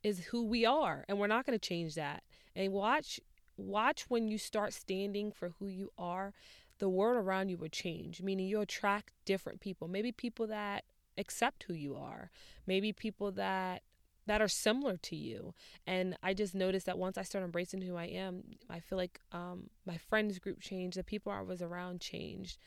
is 0.02 0.26
who 0.26 0.44
we 0.44 0.64
are 0.64 1.04
and 1.08 1.18
we're 1.18 1.26
not 1.26 1.44
going 1.44 1.58
to 1.58 1.68
change 1.68 1.96
that. 1.96 2.22
And 2.54 2.72
watch 2.72 3.20
watch 3.56 4.04
when 4.08 4.28
you 4.28 4.38
start 4.38 4.72
standing 4.72 5.32
for 5.32 5.50
who 5.58 5.66
you 5.66 5.90
are 5.98 6.32
the 6.78 6.88
world 6.88 7.16
around 7.16 7.48
you 7.48 7.56
will 7.56 7.68
change 7.68 8.22
meaning 8.22 8.46
you'll 8.46 8.62
attract 8.62 9.12
different 9.24 9.60
people. 9.60 9.88
Maybe 9.88 10.12
people 10.12 10.46
that 10.46 10.84
accept 11.18 11.64
who 11.64 11.74
you 11.74 11.96
are. 11.96 12.30
Maybe 12.66 12.92
people 12.92 13.32
that 13.32 13.82
that 14.26 14.42
are 14.42 14.48
similar 14.48 14.96
to 14.96 15.16
you. 15.16 15.54
And 15.86 16.16
I 16.22 16.34
just 16.34 16.54
noticed 16.54 16.86
that 16.86 16.98
once 16.98 17.16
I 17.16 17.22
started 17.22 17.46
embracing 17.46 17.82
who 17.82 17.96
I 17.96 18.06
am, 18.06 18.42
I 18.68 18.80
feel 18.80 18.98
like 18.98 19.20
um, 19.32 19.70
my 19.86 19.96
friends 19.96 20.38
group 20.38 20.60
changed, 20.60 20.98
the 20.98 21.04
people 21.04 21.32
I 21.32 21.42
was 21.42 21.62
around 21.62 22.00
changed, 22.00 22.58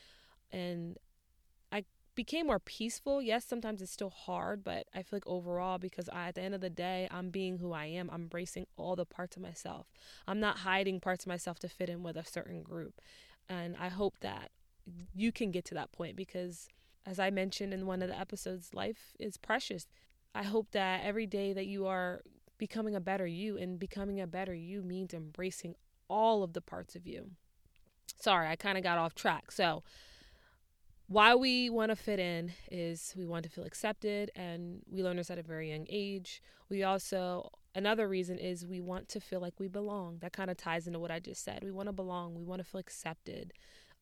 and 0.52 0.98
I 1.72 1.84
became 2.16 2.48
more 2.48 2.60
peaceful. 2.60 3.22
Yes, 3.22 3.46
sometimes 3.46 3.82
it's 3.82 3.92
still 3.92 4.10
hard, 4.10 4.64
but 4.64 4.88
I 4.94 5.04
feel 5.04 5.18
like 5.18 5.28
overall, 5.28 5.78
because 5.78 6.10
I, 6.10 6.30
at 6.30 6.36
the 6.36 6.42
end 6.42 6.56
of 6.56 6.62
the 6.62 6.70
day, 6.70 7.08
I'm 7.12 7.30
being 7.30 7.58
who 7.58 7.74
I 7.74 7.86
am. 7.86 8.10
I'm 8.10 8.24
embracing 8.24 8.66
all 8.78 8.96
the 8.96 9.06
parts 9.06 9.36
of 9.36 9.42
myself. 9.42 9.88
I'm 10.28 10.40
not 10.40 10.60
hiding 10.60 11.02
parts 11.02 11.26
of 11.26 11.28
myself 11.28 11.60
to 11.60 11.70
fit 11.70 11.90
in 11.90 12.04
with 12.04 12.16
a 12.16 12.26
certain 12.26 12.64
group. 12.64 13.02
And 13.50 13.76
I 13.78 13.90
hope 13.90 14.20
that 14.22 14.52
you 15.14 15.32
can 15.32 15.52
get 15.52 15.66
to 15.66 15.74
that 15.76 15.92
point 15.92 16.16
because 16.16 16.68
as 17.06 17.20
I 17.20 17.30
mentioned 17.30 17.74
in 17.74 17.86
one 17.88 18.02
of 18.02 18.10
the 18.10 18.20
episodes, 18.20 18.74
life 18.74 19.16
is 19.20 19.38
precious. 19.38 19.88
I 20.34 20.44
hope 20.44 20.72
that 20.72 21.02
every 21.04 21.26
day 21.26 21.54
that 21.54 21.66
you 21.66 21.88
are 21.88 22.22
becoming 22.58 22.96
a 22.96 23.00
better 23.00 23.26
you. 23.26 23.58
And 23.58 23.80
becoming 23.80 24.22
a 24.22 24.28
better 24.28 24.54
you 24.54 24.84
means 24.84 25.14
embracing 25.14 25.76
all 26.08 26.44
of 26.44 26.54
the 26.54 26.62
parts 26.62 26.96
of 26.96 27.08
you. 27.08 27.32
Sorry, 28.20 28.48
I 28.48 28.56
kind 28.56 28.78
of 28.78 28.84
got 28.84 28.98
off 28.98 29.16
track. 29.16 29.52
So, 29.52 29.84
why 31.08 31.34
we 31.34 31.72
want 31.72 31.90
to 31.90 31.96
fit 31.96 32.20
in 32.20 32.52
is 32.70 33.16
we 33.18 33.26
want 33.26 33.44
to 33.44 33.50
feel 33.50 33.64
accepted, 33.64 34.30
and 34.36 34.84
we 34.88 35.02
learn 35.02 35.18
this 35.18 35.32
at 35.32 35.40
a 35.40 35.44
very 35.44 35.72
young 35.72 35.88
age. 35.90 36.44
We 36.70 36.84
also, 36.84 37.50
another 37.74 38.08
reason 38.08 38.38
is 38.38 38.68
we 38.68 38.80
want 38.80 39.10
to 39.10 39.20
feel 39.20 39.40
like 39.40 39.60
we 39.60 39.68
belong. 39.68 40.20
That 40.20 40.34
kind 40.34 40.52
of 40.52 40.58
ties 40.58 40.86
into 40.86 41.00
what 41.00 41.10
I 41.10 41.20
just 41.20 41.44
said. 41.44 41.64
We 41.64 41.72
want 41.72 41.90
to 41.90 41.94
belong, 41.94 42.36
we 42.36 42.44
want 42.44 42.60
to 42.60 42.64
feel 42.64 42.80
accepted. 42.80 43.54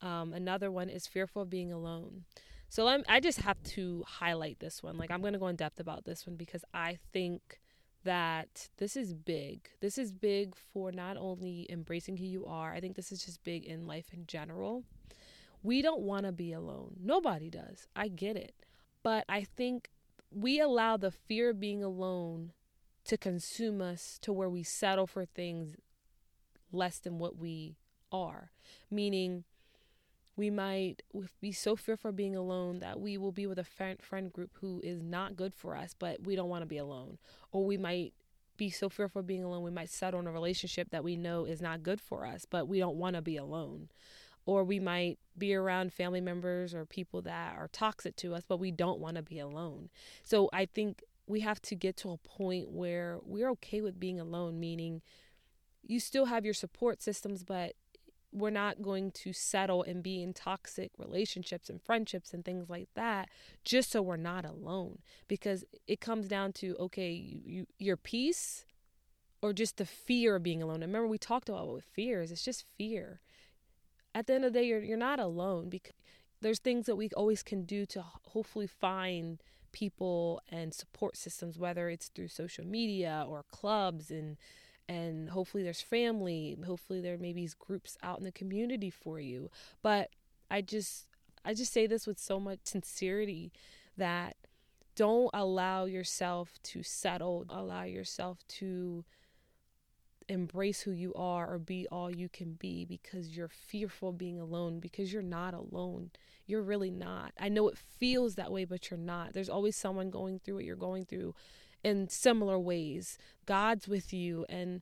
Um, 0.01 0.33
another 0.33 0.69
one 0.69 0.89
is 0.89 1.07
fearful 1.07 1.43
of 1.43 1.49
being 1.49 1.71
alone. 1.71 2.25
So 2.69 2.87
I'm, 2.87 3.03
I 3.07 3.19
just 3.19 3.39
have 3.41 3.61
to 3.63 4.03
highlight 4.05 4.59
this 4.59 4.83
one. 4.83 4.97
Like, 4.97 5.11
I'm 5.11 5.21
going 5.21 5.33
to 5.33 5.39
go 5.39 5.47
in 5.47 5.55
depth 5.55 5.79
about 5.79 6.05
this 6.05 6.27
one 6.27 6.35
because 6.35 6.63
I 6.73 6.97
think 7.13 7.61
that 8.03 8.69
this 8.77 8.95
is 8.95 9.13
big. 9.13 9.69
This 9.81 9.97
is 9.97 10.11
big 10.11 10.55
for 10.55 10.91
not 10.91 11.17
only 11.17 11.65
embracing 11.69 12.17
who 12.17 12.25
you 12.25 12.45
are, 12.45 12.73
I 12.73 12.79
think 12.79 12.95
this 12.95 13.11
is 13.11 13.23
just 13.23 13.43
big 13.43 13.65
in 13.65 13.87
life 13.87 14.07
in 14.13 14.25
general. 14.27 14.83
We 15.63 15.81
don't 15.81 16.01
want 16.01 16.25
to 16.25 16.31
be 16.31 16.53
alone. 16.53 16.97
Nobody 17.01 17.49
does. 17.49 17.87
I 17.95 18.07
get 18.07 18.35
it. 18.35 18.53
But 19.03 19.25
I 19.27 19.43
think 19.43 19.89
we 20.31 20.59
allow 20.59 20.97
the 20.97 21.11
fear 21.11 21.49
of 21.51 21.59
being 21.59 21.83
alone 21.83 22.51
to 23.05 23.17
consume 23.17 23.81
us 23.81 24.19
to 24.21 24.33
where 24.33 24.49
we 24.49 24.63
settle 24.63 25.07
for 25.07 25.25
things 25.25 25.75
less 26.71 26.99
than 26.99 27.17
what 27.17 27.37
we 27.37 27.77
are. 28.11 28.51
Meaning, 28.91 29.45
we 30.37 30.49
might 30.49 31.01
be 31.41 31.51
so 31.51 31.75
fearful 31.75 32.09
of 32.09 32.15
being 32.15 32.35
alone 32.35 32.79
that 32.79 32.99
we 32.99 33.17
will 33.17 33.31
be 33.31 33.47
with 33.47 33.59
a 33.59 33.63
friend 33.63 34.31
group 34.31 34.51
who 34.61 34.79
is 34.83 35.01
not 35.01 35.35
good 35.35 35.53
for 35.53 35.75
us, 35.75 35.95
but 35.97 36.23
we 36.25 36.35
don't 36.35 36.49
want 36.49 36.61
to 36.61 36.67
be 36.67 36.77
alone. 36.77 37.17
Or 37.51 37.65
we 37.65 37.77
might 37.77 38.13
be 38.55 38.69
so 38.69 38.87
fearful 38.87 39.19
of 39.19 39.27
being 39.27 39.43
alone, 39.43 39.63
we 39.63 39.71
might 39.71 39.89
settle 39.89 40.19
in 40.19 40.27
a 40.27 40.31
relationship 40.31 40.89
that 40.91 41.03
we 41.03 41.15
know 41.15 41.45
is 41.45 41.61
not 41.61 41.83
good 41.83 41.99
for 41.99 42.25
us, 42.25 42.45
but 42.49 42.67
we 42.67 42.79
don't 42.79 42.95
want 42.95 43.15
to 43.15 43.21
be 43.21 43.37
alone 43.37 43.89
or 44.47 44.63
we 44.63 44.79
might 44.79 45.19
be 45.37 45.53
around 45.53 45.93
family 45.93 46.21
members 46.21 46.73
or 46.73 46.85
people 46.85 47.21
that 47.21 47.55
are 47.57 47.67
toxic 47.67 48.15
to 48.15 48.33
us, 48.33 48.43
but 48.47 48.59
we 48.59 48.71
don't 48.71 48.99
want 48.99 49.17
to 49.17 49.21
be 49.21 49.39
alone. 49.39 49.89
So 50.23 50.49
I 50.53 50.65
think 50.65 51.03
we 51.27 51.41
have 51.41 51.61
to 51.63 51.75
get 51.75 51.97
to 51.97 52.11
a 52.11 52.17
point 52.17 52.71
where 52.71 53.19
we're 53.23 53.49
okay 53.51 53.81
with 53.81 53.99
being 53.99 54.21
alone, 54.21 54.57
meaning 54.57 55.01
you 55.85 55.99
still 55.99 56.25
have 56.25 56.45
your 56.45 56.53
support 56.53 57.01
systems, 57.01 57.43
but 57.43 57.73
we're 58.39 58.49
not 58.49 58.81
going 58.81 59.11
to 59.11 59.33
settle 59.33 59.83
and 59.83 60.03
be 60.03 60.21
in 60.21 60.33
toxic 60.33 60.91
relationships 60.97 61.69
and 61.69 61.81
friendships 61.81 62.33
and 62.33 62.43
things 62.43 62.69
like 62.69 62.89
that 62.95 63.29
just 63.63 63.91
so 63.91 64.01
we're 64.01 64.17
not 64.17 64.45
alone. 64.45 64.99
Because 65.27 65.63
it 65.87 66.01
comes 66.01 66.27
down 66.27 66.53
to 66.53 66.75
okay 66.79 67.11
you, 67.11 67.41
you 67.45 67.67
your 67.77 67.97
peace 67.97 68.65
or 69.41 69.53
just 69.53 69.77
the 69.77 69.85
fear 69.85 70.35
of 70.37 70.43
being 70.43 70.61
alone. 70.61 70.83
And 70.83 70.91
remember 70.91 71.07
we 71.07 71.17
talked 71.17 71.49
about 71.49 71.67
what 71.67 71.83
fear 71.83 72.21
is 72.21 72.31
it's 72.31 72.43
just 72.43 72.65
fear. 72.77 73.21
At 74.15 74.27
the 74.27 74.33
end 74.33 74.45
of 74.45 74.53
the 74.53 74.59
day, 74.59 74.65
you're 74.65 74.81
you're 74.81 74.97
not 74.97 75.19
alone 75.19 75.69
because 75.69 75.93
there's 76.41 76.59
things 76.59 76.85
that 76.85 76.95
we 76.95 77.09
always 77.15 77.43
can 77.43 77.65
do 77.65 77.85
to 77.87 78.03
hopefully 78.03 78.67
find 78.67 79.41
people 79.71 80.41
and 80.49 80.73
support 80.73 81.17
systems, 81.17 81.57
whether 81.57 81.89
it's 81.89 82.07
through 82.09 82.29
social 82.29 82.65
media 82.65 83.25
or 83.27 83.43
clubs 83.51 84.09
and 84.09 84.37
and 84.89 85.29
hopefully 85.29 85.63
there's 85.63 85.81
family. 85.81 86.57
Hopefully 86.65 87.01
there 87.01 87.17
maybe 87.17 87.49
groups 87.59 87.97
out 88.03 88.19
in 88.19 88.23
the 88.23 88.31
community 88.31 88.89
for 88.89 89.19
you. 89.19 89.49
But 89.81 90.09
I 90.49 90.61
just 90.61 91.07
I 91.43 91.53
just 91.53 91.73
say 91.73 91.87
this 91.87 92.07
with 92.07 92.19
so 92.19 92.39
much 92.39 92.59
sincerity 92.63 93.51
that 93.97 94.35
don't 94.95 95.29
allow 95.33 95.85
yourself 95.85 96.59
to 96.63 96.83
settle, 96.83 97.45
allow 97.49 97.83
yourself 97.83 98.39
to 98.47 99.05
embrace 100.29 100.81
who 100.81 100.91
you 100.91 101.13
are 101.13 101.53
or 101.53 101.57
be 101.57 101.87
all 101.89 102.13
you 102.13 102.27
can 102.27 102.53
be 102.53 102.83
because 102.83 103.37
you're 103.37 103.47
fearful 103.47 104.11
being 104.11 104.39
alone 104.39 104.79
because 104.79 105.13
you're 105.13 105.21
not 105.21 105.53
alone. 105.53 106.11
You're 106.45 106.63
really 106.63 106.91
not. 106.91 107.31
I 107.39 107.49
know 107.49 107.69
it 107.69 107.77
feels 107.77 108.35
that 108.35 108.51
way, 108.51 108.65
but 108.65 108.89
you're 108.89 108.97
not. 108.97 109.33
There's 109.33 109.49
always 109.49 109.75
someone 109.75 110.09
going 110.09 110.39
through 110.39 110.55
what 110.55 110.65
you're 110.65 110.75
going 110.75 111.05
through 111.05 111.33
in 111.83 112.09
similar 112.09 112.59
ways. 112.59 113.17
God's 113.45 113.87
with 113.87 114.13
you. 114.13 114.45
And 114.49 114.81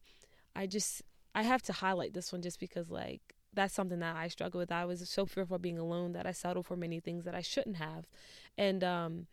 I 0.56 0.68
just, 0.68 1.02
I 1.34 1.44
have 1.44 1.62
to 1.64 1.74
highlight 1.74 2.14
this 2.14 2.32
one 2.32 2.42
just 2.42 2.60
because, 2.60 2.90
like, 2.90 3.22
that's 3.54 3.74
something 3.74 4.00
that 4.00 4.16
I 4.16 4.28
struggle 4.28 4.60
with. 4.60 4.72
I 4.72 4.86
was 4.86 5.08
so 5.10 5.26
fearful 5.26 5.56
of 5.56 5.62
being 5.62 5.80
alone 5.80 6.14
that 6.14 6.26
I 6.26 6.32
settled 6.32 6.66
for 6.66 6.76
many 6.76 7.00
things 7.00 7.26
that 7.26 7.36
I 7.36 7.42
shouldn't 7.42 7.78
have. 7.78 8.08
And, 8.58 8.84
um, 8.84 9.28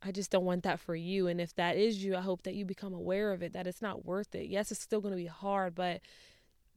I 0.00 0.12
just 0.12 0.30
don't 0.30 0.44
want 0.44 0.62
that 0.62 0.78
for 0.78 0.94
you. 0.94 1.26
And 1.26 1.40
if 1.40 1.54
that 1.56 1.76
is 1.76 2.04
you, 2.04 2.14
I 2.14 2.20
hope 2.20 2.42
that 2.42 2.54
you 2.54 2.64
become 2.64 2.94
aware 2.94 3.32
of 3.32 3.42
it, 3.42 3.52
that 3.52 3.66
it's 3.66 3.82
not 3.82 4.04
worth 4.04 4.34
it. 4.34 4.46
Yes, 4.46 4.70
it's 4.70 4.80
still 4.80 5.00
going 5.00 5.12
to 5.12 5.18
be 5.18 5.26
hard, 5.26 5.74
but 5.74 6.00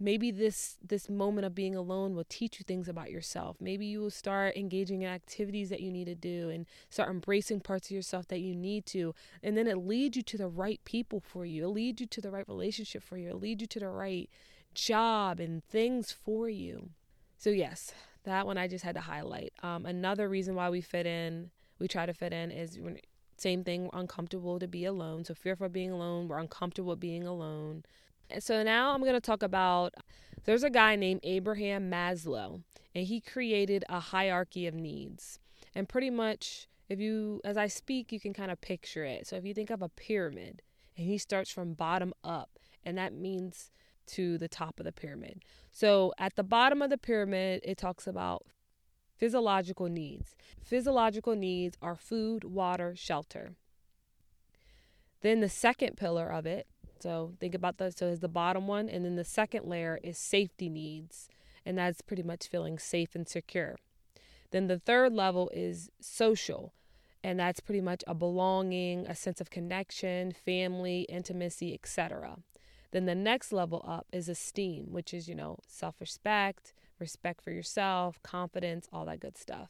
maybe 0.02 0.32
this 0.32 0.78
this 0.86 1.10
moment 1.10 1.46
of 1.46 1.54
being 1.54 1.76
alone 1.76 2.16
will 2.16 2.26
teach 2.28 2.60
you 2.60 2.66
things 2.66 2.90
about 2.90 3.12
yourself. 3.12 3.56
Maybe 3.60 3.86
you 3.86 4.02
will 4.02 4.10
start 4.10 4.58
engaging 4.58 5.04
in 5.04 5.10
activities 5.10 5.70
that 5.70 5.80
you 5.80 5.92
need 5.92 6.06
to 6.06 6.16
do 6.16 6.50
and 6.50 6.66
start 6.90 7.10
embracing 7.10 7.62
parts 7.62 7.88
of 7.88 7.96
yourself 7.96 8.28
that 8.30 8.40
you 8.40 8.56
need 8.56 8.86
to. 8.88 9.14
And 9.44 9.56
then 9.56 9.68
it 9.68 9.78
leads 9.78 10.18
you 10.18 10.24
to 10.24 10.38
the 10.38 10.48
right 10.48 10.82
people 10.84 11.20
for 11.20 11.46
you. 11.46 11.66
It 11.66 11.70
leads 11.70 12.02
you 12.02 12.08
to 12.08 12.22
the 12.22 12.32
right 12.32 12.48
relationship 12.48 13.04
for 13.04 13.18
you. 13.18 13.30
It 13.30 13.40
leads 13.40 13.62
you 13.62 13.68
to 13.68 13.80
the 13.80 13.90
right 13.90 14.30
job 14.74 15.40
and 15.40 15.64
things 15.64 16.12
for 16.12 16.50
you. 16.50 16.90
So 17.38 17.52
yes, 17.52 17.94
that 18.24 18.46
one 18.46 18.58
I 18.58 18.68
just 18.68 18.84
had 18.84 18.96
to 18.96 19.02
highlight. 19.02 19.54
Um, 19.62 19.86
another 19.86 20.28
reason 20.28 20.56
why 20.56 20.70
we 20.70 20.82
fit 20.82 21.06
in, 21.06 21.52
we 21.80 21.88
try 21.88 22.06
to 22.06 22.14
fit 22.14 22.34
in 22.34 22.52
is 22.52 22.80
when 22.80 22.98
same 23.38 23.64
thing, 23.64 23.86
we're 23.86 24.00
uncomfortable 24.00 24.60
to 24.60 24.68
be 24.68 24.86
alone. 24.86 25.26
So, 25.26 25.34
fearful 25.34 25.66
of 25.66 25.74
being 25.74 25.90
alone, 25.90 26.28
we're 26.28 26.38
uncomfortable 26.38 26.96
being 26.96 27.26
alone. 27.26 27.84
So, 28.40 28.64
now 28.64 28.94
I'm 28.94 29.02
going 29.02 29.14
to 29.14 29.22
talk 29.22 29.44
about 29.44 29.94
there's 30.46 30.64
a 30.64 30.70
guy 30.70 30.96
named 30.96 31.22
Abraham 31.24 31.90
Maslow, 31.90 32.62
and 32.96 33.06
he 33.06 33.22
created 33.22 33.84
a 33.90 34.00
hierarchy 34.00 34.68
of 34.68 34.74
needs. 34.74 35.40
And 35.76 35.88
pretty 35.88 36.10
much, 36.10 36.68
if 36.90 37.00
you, 37.00 37.42
as 37.44 37.58
I 37.58 37.68
speak, 37.68 38.12
you 38.12 38.20
can 38.20 38.34
kind 38.34 38.52
of 38.52 38.60
picture 38.62 39.06
it. 39.06 39.28
So, 39.28 39.36
if 39.36 39.46
you 39.46 39.54
think 39.54 39.70
of 39.70 39.82
a 39.82 39.90
pyramid, 39.90 40.62
and 40.98 41.08
he 41.08 41.18
starts 41.18 41.52
from 41.52 41.74
bottom 41.74 42.14
up, 42.24 42.60
and 42.84 42.98
that 42.98 43.14
means 43.14 43.72
to 44.08 44.38
the 44.38 44.48
top 44.50 44.80
of 44.80 44.86
the 44.86 44.92
pyramid. 44.92 45.44
So, 45.72 46.14
at 46.18 46.36
the 46.36 46.44
bottom 46.44 46.82
of 46.82 46.90
the 46.90 46.98
pyramid, 46.98 47.62
it 47.64 47.78
talks 47.78 48.08
about 48.08 48.44
Physiological 49.22 49.88
needs. 49.88 50.36
Physiological 50.64 51.36
needs 51.36 51.78
are 51.80 51.96
food, 51.96 52.44
water, 52.44 52.96
shelter. 52.96 53.54
Then 55.22 55.42
the 55.42 55.48
second 55.48 55.96
pillar 55.96 56.28
of 56.28 56.48
it, 56.48 56.66
so 57.02 57.34
think 57.40 57.56
about 57.56 57.78
that. 57.78 57.98
So, 57.98 58.08
is 58.08 58.20
the 58.20 58.28
bottom 58.28 58.68
one, 58.68 58.90
and 58.90 59.04
then 59.04 59.16
the 59.16 59.24
second 59.24 59.66
layer 59.66 60.00
is 60.04 60.18
safety 60.18 60.70
needs, 60.70 61.28
and 61.66 61.78
that's 61.78 62.02
pretty 62.02 62.24
much 62.24 62.48
feeling 62.48 62.80
safe 62.80 63.16
and 63.16 63.28
secure. 63.28 63.78
Then 64.52 64.68
the 64.68 64.80
third 64.80 65.14
level 65.14 65.50
is 65.54 65.90
social, 66.02 66.74
and 67.24 67.40
that's 67.40 67.60
pretty 67.60 67.82
much 67.82 68.04
a 68.08 68.14
belonging, 68.14 69.06
a 69.08 69.16
sense 69.16 69.40
of 69.40 69.50
connection, 69.50 70.32
family, 70.32 71.02
intimacy, 71.04 71.74
etc. 71.74 72.38
Then 72.92 73.06
the 73.06 73.16
next 73.16 73.52
level 73.52 73.84
up 73.88 74.08
is 74.12 74.28
esteem, 74.28 74.92
which 74.92 75.14
is, 75.14 75.28
you 75.28 75.36
know, 75.36 75.58
self 75.66 76.00
respect, 76.00 76.74
respect 77.00 77.42
for 77.42 77.52
yourself, 77.52 78.22
confidence, 78.24 78.88
all 78.92 79.06
that 79.06 79.22
good 79.22 79.38
stuff. 79.38 79.70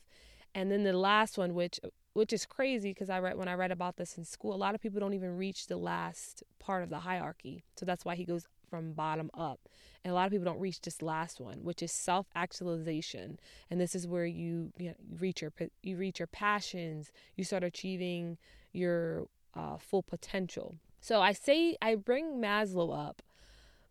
And 0.54 0.72
then 0.72 0.84
the 0.84 0.94
last 0.94 1.38
one, 1.38 1.54
which 1.54 1.80
which 2.14 2.34
is 2.34 2.46
crazy 2.46 2.92
because 2.92 3.10
I 3.10 3.20
read 3.20 3.38
when 3.38 3.48
I 3.48 3.54
read 3.54 3.72
about 3.72 3.98
this 3.98 4.18
in 4.18 4.26
school, 4.26 4.54
a 4.54 4.58
lot 4.58 4.76
of 4.76 4.82
people 4.82 5.00
don't 5.00 5.14
even 5.14 5.38
reach 5.38 5.68
the 5.68 5.78
last 5.78 6.44
part 6.60 6.84
of 6.84 6.90
the 6.90 7.00
hierarchy. 7.00 7.64
So 7.76 7.86
that's 7.86 8.04
why 8.04 8.16
he 8.16 8.26
goes 8.26 8.48
from 8.70 8.94
bottom 8.94 9.30
up. 9.34 9.60
And 10.04 10.12
a 10.12 10.16
lot 10.16 10.26
of 10.26 10.32
people 10.32 10.46
don't 10.46 10.60
reach 10.60 10.82
this 10.82 11.02
last 11.02 11.40
one, 11.40 11.64
which 11.64 11.82
is 11.84 11.92
self-actualization. 11.92 13.40
And 13.70 13.80
this 13.80 13.96
is 13.96 14.08
where 14.08 14.26
you, 14.26 14.72
you, 14.78 14.90
know, 14.90 14.96
you 15.00 15.18
reach 15.20 15.42
your 15.42 15.54
you 15.84 15.98
reach 15.98 16.20
your 16.20 16.28
passions, 16.28 17.12
you 17.36 17.44
start 17.44 17.64
achieving 17.64 18.38
your 18.74 19.28
uh, 19.54 19.78
full 19.78 20.04
potential. 20.04 20.76
So 21.00 21.22
I 21.22 21.34
say 21.34 21.78
I 21.82 21.96
bring 21.96 22.42
Maslow 22.42 22.96
up 22.98 23.22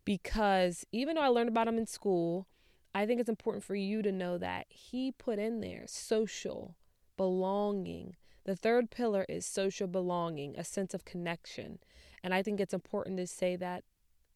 because 0.05 0.85
even 0.93 1.15
though 1.15 1.23
I 1.23 1.29
learned 1.29 1.49
about 1.49 1.69
him 1.69 1.79
in 1.79 1.87
school, 1.87 2.47
I 2.95 3.07
think 3.07 3.21
it's 3.21 3.29
important 3.29 3.65
for 3.65 3.75
you 3.75 4.03
to 4.03 4.13
know 4.13 4.37
that 4.39 4.67
he 4.69 5.13
put 5.13 5.39
in 5.39 5.61
there 5.61 5.85
social 5.87 6.77
belonging. 7.21 8.17
The 8.45 8.57
third 8.57 8.91
pillar 8.91 9.27
is 9.29 9.45
social 9.45 9.87
belonging, 9.87 10.55
a 10.57 10.65
sense 10.65 10.95
of 10.95 11.05
connection. 11.05 11.79
And 12.25 12.33
I 12.33 12.43
think 12.43 12.59
it's 12.59 12.73
important 12.73 13.19
to 13.19 13.27
say 13.27 13.57
that 13.57 13.85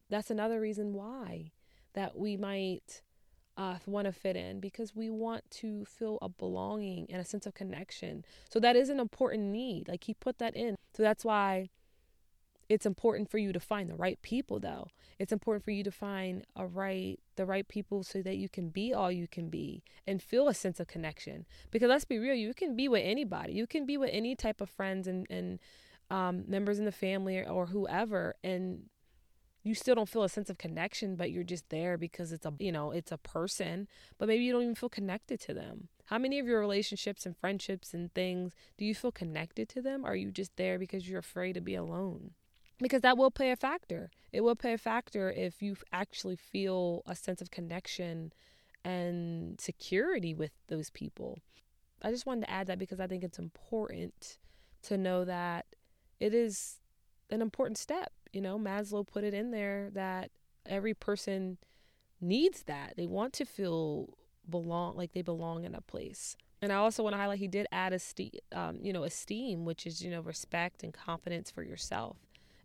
that's 0.07 0.29
another 0.29 0.59
reason 0.61 0.93
why 0.93 1.51
that 1.95 2.15
we 2.15 2.37
might 2.37 3.01
uh, 3.57 3.77
want 3.87 4.05
to 4.05 4.11
fit 4.11 4.35
in 4.35 4.59
because 4.59 4.95
we 4.95 5.09
want 5.09 5.49
to 5.49 5.83
feel 5.85 6.19
a 6.21 6.29
belonging 6.29 7.07
and 7.09 7.19
a 7.19 7.25
sense 7.25 7.47
of 7.47 7.55
connection. 7.55 8.23
So 8.51 8.59
that 8.59 8.75
is 8.75 8.89
an 8.89 8.99
important 8.99 9.45
need. 9.45 9.87
Like 9.87 10.03
he 10.03 10.13
put 10.13 10.37
that 10.37 10.55
in. 10.55 10.75
So 10.95 11.01
that's 11.01 11.25
why 11.25 11.69
it's 12.67 12.85
important 12.85 13.29
for 13.29 13.37
you 13.37 13.53
to 13.53 13.59
find 13.59 13.89
the 13.89 13.95
right 13.95 14.21
people 14.21 14.59
though 14.59 14.87
it's 15.19 15.31
important 15.31 15.63
for 15.63 15.71
you 15.71 15.83
to 15.83 15.91
find 15.91 16.43
a 16.55 16.65
right 16.65 17.19
the 17.35 17.45
right 17.45 17.67
people 17.67 18.03
so 18.03 18.21
that 18.21 18.37
you 18.37 18.49
can 18.49 18.69
be 18.69 18.93
all 18.93 19.11
you 19.11 19.27
can 19.27 19.49
be 19.49 19.83
and 20.07 20.21
feel 20.21 20.47
a 20.47 20.53
sense 20.53 20.79
of 20.79 20.87
connection 20.87 21.45
because 21.71 21.89
let's 21.89 22.05
be 22.05 22.17
real 22.17 22.33
you 22.33 22.53
can 22.53 22.75
be 22.75 22.87
with 22.87 23.03
anybody 23.03 23.53
you 23.53 23.67
can 23.67 23.85
be 23.85 23.97
with 23.97 24.09
any 24.11 24.35
type 24.35 24.61
of 24.61 24.69
friends 24.69 25.07
and 25.07 25.27
and 25.29 25.59
um, 26.09 26.43
members 26.47 26.79
in 26.79 26.85
the 26.85 26.91
family 26.91 27.39
or, 27.39 27.49
or 27.49 27.65
whoever, 27.67 28.35
and 28.43 28.83
you 29.63 29.73
still 29.73 29.95
don't 29.95 30.09
feel 30.09 30.23
a 30.23 30.29
sense 30.29 30.49
of 30.49 30.57
connection, 30.57 31.15
but 31.15 31.31
you're 31.31 31.43
just 31.43 31.69
there 31.69 31.97
because 31.97 32.31
it's 32.31 32.45
a 32.45 32.53
you 32.59 32.71
know 32.71 32.91
it's 32.91 33.11
a 33.11 33.17
person, 33.17 33.87
but 34.17 34.27
maybe 34.27 34.43
you 34.43 34.53
don't 34.53 34.61
even 34.61 34.75
feel 34.75 34.89
connected 34.89 35.39
to 35.41 35.53
them. 35.53 35.89
How 36.05 36.19
many 36.19 36.37
of 36.37 36.45
your 36.45 36.59
relationships 36.59 37.25
and 37.25 37.35
friendships 37.35 37.93
and 37.93 38.13
things 38.13 38.53
do 38.77 38.85
you 38.85 38.93
feel 38.93 39.11
connected 39.11 39.67
to 39.69 39.81
them? 39.81 40.05
Are 40.05 40.15
you 40.15 40.31
just 40.31 40.55
there 40.55 40.77
because 40.77 41.09
you're 41.09 41.19
afraid 41.19 41.53
to 41.53 41.61
be 41.61 41.73
alone? 41.73 42.31
Because 42.79 43.01
that 43.01 43.17
will 43.17 43.31
play 43.31 43.51
a 43.51 43.55
factor. 43.55 44.11
It 44.33 44.41
will 44.41 44.55
play 44.55 44.73
a 44.73 44.77
factor 44.77 45.31
if 45.31 45.61
you 45.61 45.77
actually 45.93 46.35
feel 46.35 47.03
a 47.05 47.15
sense 47.15 47.41
of 47.41 47.51
connection 47.51 48.33
and 48.83 49.59
security 49.59 50.33
with 50.33 50.51
those 50.67 50.89
people. 50.89 51.39
I 52.01 52.11
just 52.11 52.25
wanted 52.25 52.45
to 52.45 52.51
add 52.51 52.67
that 52.67 52.79
because 52.79 52.99
I 52.99 53.07
think 53.07 53.23
it's 53.23 53.39
important 53.39 54.37
to 54.83 54.97
know 54.97 55.25
that 55.25 55.65
it 56.19 56.33
is 56.33 56.79
an 57.29 57.41
important 57.41 57.77
step. 57.77 58.11
You 58.33 58.41
know, 58.41 58.59
Maslow 58.59 59.07
put 59.07 59.23
it 59.23 59.33
in 59.33 59.51
there 59.51 59.89
that 59.93 60.31
every 60.65 60.93
person 60.93 61.57
needs 62.21 62.63
that. 62.63 62.93
They 62.97 63.07
want 63.07 63.33
to 63.33 63.45
feel 63.45 64.09
belong 64.49 64.95
like 64.95 65.13
they 65.13 65.21
belong 65.21 65.63
in 65.63 65.73
a 65.73 65.81
place. 65.81 66.35
And 66.61 66.71
I 66.71 66.75
also 66.75 67.03
want 67.03 67.13
to 67.13 67.17
highlight 67.17 67.39
he 67.39 67.47
did 67.47 67.67
add 67.71 67.93
esteem, 67.93 68.31
um, 68.53 68.79
you 68.81 68.93
know, 68.93 69.03
esteem, 69.03 69.65
which 69.65 69.85
is 69.85 70.01
you 70.01 70.09
know 70.09 70.21
respect 70.21 70.83
and 70.83 70.93
confidence 70.93 71.51
for 71.51 71.63
yourself. 71.63 72.17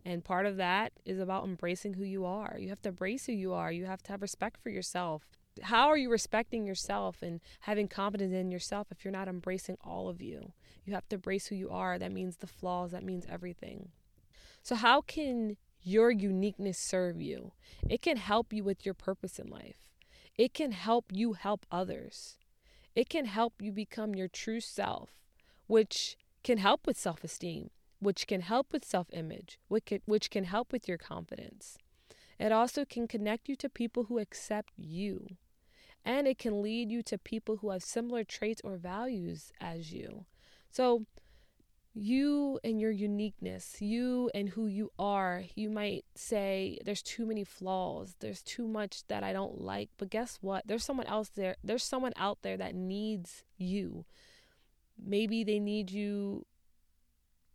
And 0.03 0.23
part 0.23 0.45
of 0.45 0.57
that 0.57 0.93
is 1.05 1.19
about 1.19 1.43
embracing 1.43 1.93
who 1.93 2.03
you 2.03 2.25
are. 2.25 2.57
You 2.59 2.69
have 2.69 2.81
to 2.83 2.89
embrace 2.89 3.25
who 3.25 3.33
you 3.33 3.53
are. 3.53 3.71
You 3.71 3.85
have 3.85 4.01
to 4.03 4.11
have 4.11 4.21
respect 4.21 4.59
for 4.61 4.69
yourself. 4.69 5.27
How 5.61 5.89
are 5.89 5.97
you 5.97 6.09
respecting 6.09 6.65
yourself 6.65 7.21
and 7.21 7.41
having 7.61 7.87
confidence 7.87 8.33
in 8.33 8.51
yourself 8.51 8.87
if 8.89 9.03
you're 9.03 9.11
not 9.11 9.27
embracing 9.27 9.77
all 9.83 10.09
of 10.09 10.21
you? 10.21 10.53
You 10.85 10.93
have 10.93 11.07
to 11.09 11.15
embrace 11.15 11.47
who 11.47 11.55
you 11.55 11.69
are. 11.69 11.99
That 11.99 12.11
means 12.11 12.37
the 12.37 12.47
flaws, 12.47 12.91
that 12.91 13.03
means 13.03 13.25
everything. 13.29 13.89
So, 14.63 14.75
how 14.75 15.01
can 15.01 15.57
your 15.83 16.09
uniqueness 16.11 16.77
serve 16.77 17.21
you? 17.21 17.51
It 17.87 18.01
can 18.01 18.17
help 18.17 18.53
you 18.53 18.63
with 18.63 18.85
your 18.85 18.93
purpose 18.93 19.39
in 19.39 19.49
life. 19.49 19.89
It 20.37 20.53
can 20.53 20.71
help 20.71 21.05
you 21.11 21.33
help 21.33 21.65
others. 21.71 22.37
It 22.95 23.09
can 23.09 23.25
help 23.25 23.61
you 23.61 23.71
become 23.71 24.15
your 24.15 24.27
true 24.27 24.59
self, 24.59 25.09
which 25.67 26.17
can 26.43 26.57
help 26.57 26.87
with 26.87 26.97
self 26.97 27.23
esteem, 27.23 27.69
which 28.01 28.27
can 28.27 28.41
help 28.41 28.73
with 28.73 28.83
self 28.83 29.07
image, 29.13 29.59
which 29.67 29.85
can, 29.85 30.01
which 30.05 30.29
can 30.29 30.43
help 30.43 30.73
with 30.73 30.87
your 30.87 30.97
confidence. 30.97 31.77
It 32.39 32.51
also 32.51 32.83
can 32.83 33.07
connect 33.07 33.47
you 33.47 33.55
to 33.57 33.69
people 33.69 34.05
who 34.05 34.17
accept 34.17 34.73
you. 34.75 35.37
And 36.03 36.27
it 36.27 36.39
can 36.39 36.63
lead 36.63 36.91
you 36.91 37.03
to 37.03 37.19
people 37.19 37.57
who 37.57 37.69
have 37.69 37.83
similar 37.83 38.23
traits 38.23 38.59
or 38.63 38.77
values 38.77 39.51
as 39.61 39.93
you. 39.93 40.25
So, 40.71 41.05
you 41.93 42.59
and 42.63 42.79
your 42.79 42.89
uniqueness, 42.89 43.81
you 43.81 44.31
and 44.33 44.49
who 44.49 44.65
you 44.65 44.91
are, 44.97 45.43
you 45.55 45.69
might 45.69 46.05
say 46.15 46.79
there's 46.85 47.01
too 47.03 47.25
many 47.25 47.43
flaws, 47.43 48.15
there's 48.19 48.41
too 48.41 48.67
much 48.67 49.05
that 49.09 49.23
I 49.23 49.33
don't 49.33 49.59
like, 49.61 49.89
but 49.97 50.09
guess 50.09 50.39
what? 50.41 50.65
There's 50.65 50.85
someone 50.85 51.07
else 51.07 51.29
there, 51.29 51.57
there's 51.63 51.83
someone 51.83 52.13
out 52.15 52.39
there 52.41 52.57
that 52.57 52.73
needs 52.73 53.43
you. 53.57 54.05
Maybe 54.97 55.43
they 55.43 55.59
need 55.59 55.91
you 55.91 56.45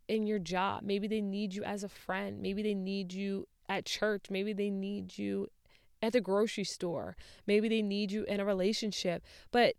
in 0.07 0.25
your 0.25 0.39
job, 0.39 0.83
maybe 0.83 1.07
they 1.07 1.21
need 1.21 1.53
you 1.53 1.63
as 1.63 1.83
a 1.83 1.89
friend, 1.89 2.41
maybe 2.41 2.63
they 2.63 2.73
need 2.73 3.13
you 3.13 3.47
at 3.67 3.85
church, 3.85 4.25
maybe 4.29 4.53
they 4.53 4.69
need 4.69 5.17
you 5.17 5.47
at 6.01 6.13
the 6.13 6.21
grocery 6.21 6.63
store, 6.63 7.15
maybe 7.45 7.67
they 7.67 7.81
need 7.81 8.11
you 8.11 8.23
in 8.25 8.39
a 8.39 8.45
relationship, 8.45 9.23
but 9.51 9.75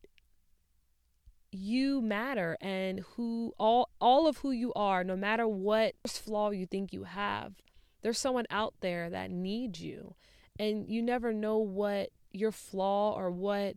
you 1.50 2.02
matter 2.02 2.58
and 2.60 3.00
who 3.16 3.54
all 3.58 3.88
all 4.02 4.26
of 4.26 4.36
who 4.38 4.50
you 4.50 4.70
are 4.74 5.02
no 5.02 5.16
matter 5.16 5.48
what 5.48 5.94
flaw 6.06 6.50
you 6.50 6.66
think 6.66 6.92
you 6.92 7.04
have 7.04 7.54
there's 8.02 8.18
someone 8.18 8.46
out 8.50 8.74
there 8.80 9.10
that 9.10 9.30
needs 9.30 9.80
you. 9.80 10.14
And 10.58 10.88
you 10.88 11.02
never 11.02 11.32
know 11.32 11.58
what 11.58 12.10
your 12.32 12.52
flaw 12.52 13.12
or 13.16 13.30
what 13.30 13.76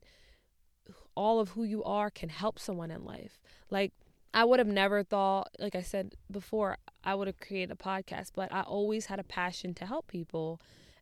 all 1.16 1.40
of 1.40 1.50
who 1.50 1.64
you 1.64 1.84
are 1.84 2.10
can 2.10 2.30
help 2.30 2.60
someone 2.60 2.92
in 2.92 3.04
life. 3.04 3.40
Like 3.70 3.94
i 4.34 4.44
would 4.44 4.60
have 4.60 4.68
never 4.68 5.04
thought 5.04 5.50
like 5.60 5.76
i 5.76 5.82
said 5.82 6.16
before 6.30 6.78
i 7.04 7.14
would 7.14 7.28
have 7.28 7.40
created 7.40 7.72
a 7.72 7.76
podcast 7.76 8.32
but 8.36 8.52
i 8.54 8.62
always 8.62 9.08
had 9.08 9.20
a 9.20 9.24
passion 9.24 9.74
to 9.74 9.86
help 9.86 10.08
people 10.08 10.60